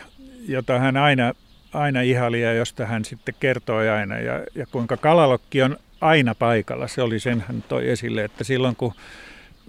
jota 0.48 0.80
hän 0.80 0.98
aina, 0.98 1.34
aina 1.74 2.02
ihaili 2.02 2.42
ja 2.42 2.54
josta 2.54 2.86
hän 2.86 3.06
sitten 3.06 3.36
kertoi 3.40 3.90
aina. 3.90 4.20
Ja, 4.20 4.44
ja 4.56 4.66
kuinka 4.66 4.98
kalalokki 4.98 5.62
on 5.62 5.78
aina 6.02 6.36
paikalla, 6.36 6.88
se 6.88 7.02
oli 7.02 7.20
sen 7.20 7.44
hän 7.48 7.64
toi 7.68 7.90
esille, 7.90 8.24
että 8.24 8.44
silloin 8.44 8.76
kun 8.76 8.94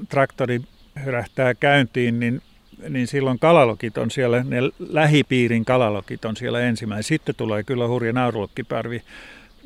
traktori 0.09 0.61
hyrähtää 1.05 1.55
käyntiin, 1.55 2.21
niin 2.21 2.43
niin 2.88 3.07
silloin 3.07 3.38
kalalokit 3.38 3.99
on 3.99 4.11
siellä, 4.11 4.45
ne 4.45 4.59
lähipiirin 4.79 5.64
kalalokit 5.64 6.25
on 6.25 6.37
siellä 6.37 6.61
ensimmäinen. 6.61 7.05
Sitten 7.05 7.35
tulee 7.35 7.62
kyllä 7.62 7.88
hurja 7.88 8.12
naurulokkiparvi 8.12 9.03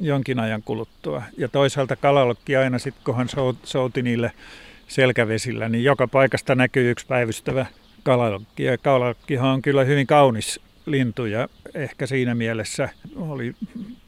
jonkin 0.00 0.40
ajan 0.40 0.62
kuluttua. 0.62 1.22
Ja 1.38 1.48
toisaalta 1.48 1.96
kalalokki 1.96 2.56
aina 2.56 2.78
sitten, 2.78 3.04
kun 3.04 3.16
hän 3.16 3.28
souti 3.64 4.02
niille 4.02 4.32
selkävesillä, 4.88 5.68
niin 5.68 5.84
joka 5.84 6.08
paikasta 6.08 6.54
näkyy 6.54 6.90
yksi 6.90 7.06
päivystävä 7.06 7.66
kalalokki. 8.02 8.64
Ja 8.64 8.78
kalalokkihan 8.78 9.50
on 9.50 9.62
kyllä 9.62 9.84
hyvin 9.84 10.06
kaunis 10.06 10.60
lintu 10.86 11.26
ja 11.26 11.48
ehkä 11.74 12.06
siinä 12.06 12.34
mielessä 12.34 12.88
oli 13.16 13.54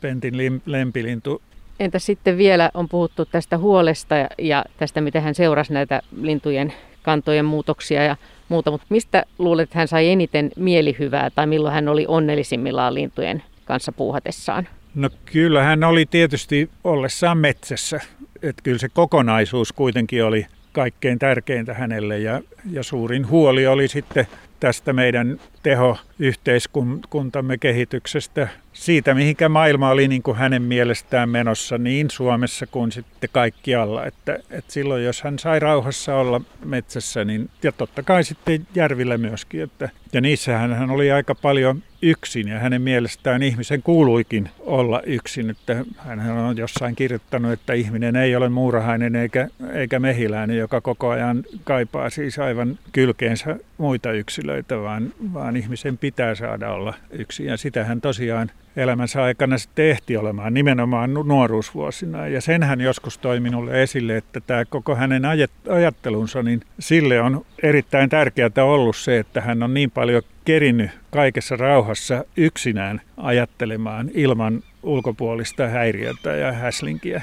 Pentin 0.01 0.61
lempilintu 0.67 1.43
Entä 1.81 1.99
sitten 1.99 2.39
vielä 2.39 2.71
on 2.75 2.89
puhuttu 2.89 3.25
tästä 3.25 3.59
huolesta 3.59 4.15
ja 4.39 4.65
tästä, 4.77 5.01
miten 5.01 5.23
hän 5.23 5.35
seurasi 5.35 5.73
näitä 5.73 6.03
lintujen 6.21 6.73
kantojen 7.03 7.45
muutoksia 7.45 8.05
ja 8.05 8.17
muuta, 8.49 8.71
mutta 8.71 8.87
mistä 8.89 9.25
luulet, 9.39 9.63
että 9.63 9.79
hän 9.79 9.89
sai 9.89 10.09
eniten 10.09 10.51
mielihyvää 10.57 11.31
tai 11.31 11.47
milloin 11.47 11.75
hän 11.75 11.89
oli 11.89 12.05
onnellisimmillaan 12.09 12.95
lintujen 12.95 13.43
kanssa 13.65 13.93
puuhatessaan? 13.93 14.69
No 14.95 15.11
kyllä 15.25 15.63
hän 15.63 15.85
oli 15.85 16.07
tietysti 16.07 16.71
ollessaan 16.85 17.39
metsässä. 17.39 18.01
Että 18.43 18.63
kyllä 18.63 18.79
se 18.79 18.89
kokonaisuus 18.89 19.73
kuitenkin 19.73 20.25
oli 20.25 20.47
kaikkein 20.73 21.19
tärkeintä 21.19 21.75
hänelle 21.75 22.19
ja, 22.19 22.41
ja 22.71 22.83
suurin 22.83 23.29
huoli 23.29 23.67
oli 23.67 23.89
sitten 23.89 24.27
tästä 24.61 24.93
meidän 24.93 25.41
tehoyhteiskuntamme 25.63 27.59
kehityksestä, 27.59 28.49
siitä 28.73 29.15
mihinkä 29.15 29.49
maailma 29.49 29.91
oli 29.91 30.09
niin 30.09 30.23
kuin 30.23 30.37
hänen 30.37 30.63
mielestään 30.63 31.29
menossa 31.29 31.79
niin 31.79 32.11
Suomessa 32.11 32.67
kuin 32.67 32.93
sitten 32.93 33.31
kaikkialla. 33.33 34.07
Että, 34.07 34.39
että 34.51 34.73
silloin 34.73 35.05
jos 35.05 35.23
hän 35.23 35.39
sai 35.39 35.61
rauhassa 35.61 36.17
olla 36.17 36.41
metsässä, 36.65 37.25
niin, 37.25 37.51
ja 37.63 37.73
totta 37.73 38.03
kai 38.03 38.25
sitten 38.25 38.67
järvillä 38.75 39.19
myöskin. 39.19 39.63
Että, 39.63 39.89
ja 40.13 40.21
niissähän 40.21 40.75
hän 40.75 40.91
oli 40.91 41.13
aika 41.13 41.35
paljon 41.35 41.83
yksin 42.03 42.49
ja 42.49 42.59
hänen 42.59 42.83
mielestään 42.83 43.43
ihmisen 43.43 43.83
kuuluikin 43.83 44.49
olla 44.59 45.03
yksin. 45.03 45.51
Että 45.51 45.85
hän 45.97 46.31
on 46.31 46.57
jossain 46.57 46.97
kirjoittanut, 46.97 47.53
että 47.53 47.73
ihminen 47.73 48.17
ei 48.17 48.37
ole 48.37 48.49
muurahainen 48.49 49.17
eikä, 49.17 49.49
eikä 49.73 49.99
mehiläinen, 49.99 50.57
joka 50.57 50.81
koko 50.81 51.09
ajan 51.09 51.45
kaipaa 51.65 52.11
siis 52.11 52.39
aivan 52.39 52.79
kylkeensä 52.93 53.57
muita 53.79 54.13
yksilöitä, 54.13 54.56
vaan, 54.83 55.13
vaan 55.35 55.57
ihmisen 55.57 55.99
pitää 55.99 56.35
saada 56.35 56.73
olla 56.73 56.95
yksin. 57.11 57.47
Ja 57.47 57.57
sitähän 57.57 58.01
tosiaan 58.01 58.51
elämänsä 58.77 59.23
aikana 59.23 59.59
sitten 59.59 59.85
ehti 59.85 60.17
olemaan 60.17 60.55
nimenomaan 60.55 61.15
nuoruusvuosina. 61.15 62.29
Ja 62.29 62.41
sen 62.41 62.63
hän 62.63 62.81
joskus 62.81 63.19
toi 63.19 63.41
minulle 63.41 63.83
esille, 63.83 64.17
että 64.17 64.41
tämä 64.41 64.65
koko 64.65 64.95
hänen 64.95 65.23
ajattelunsa, 65.69 66.43
niin 66.43 66.61
sille 66.79 67.21
on 67.21 67.47
erittäin 67.63 68.11
tärkeää 68.11 68.51
ollut 68.65 68.97
se, 68.97 69.19
että 69.19 69.41
hän 69.41 69.63
on 69.63 69.75
niin 69.75 69.91
paljon 69.91 70.23
kerinnyt 70.45 70.91
kaikessa 71.11 71.57
rauhassa 71.57 72.25
yksinään 72.37 73.01
ajattelemaan 73.17 74.11
ilman 74.15 74.63
ulkopuolista 74.83 75.69
häiriötä 75.69 76.37
ja 76.37 76.53
häslinkiä. 76.53 77.23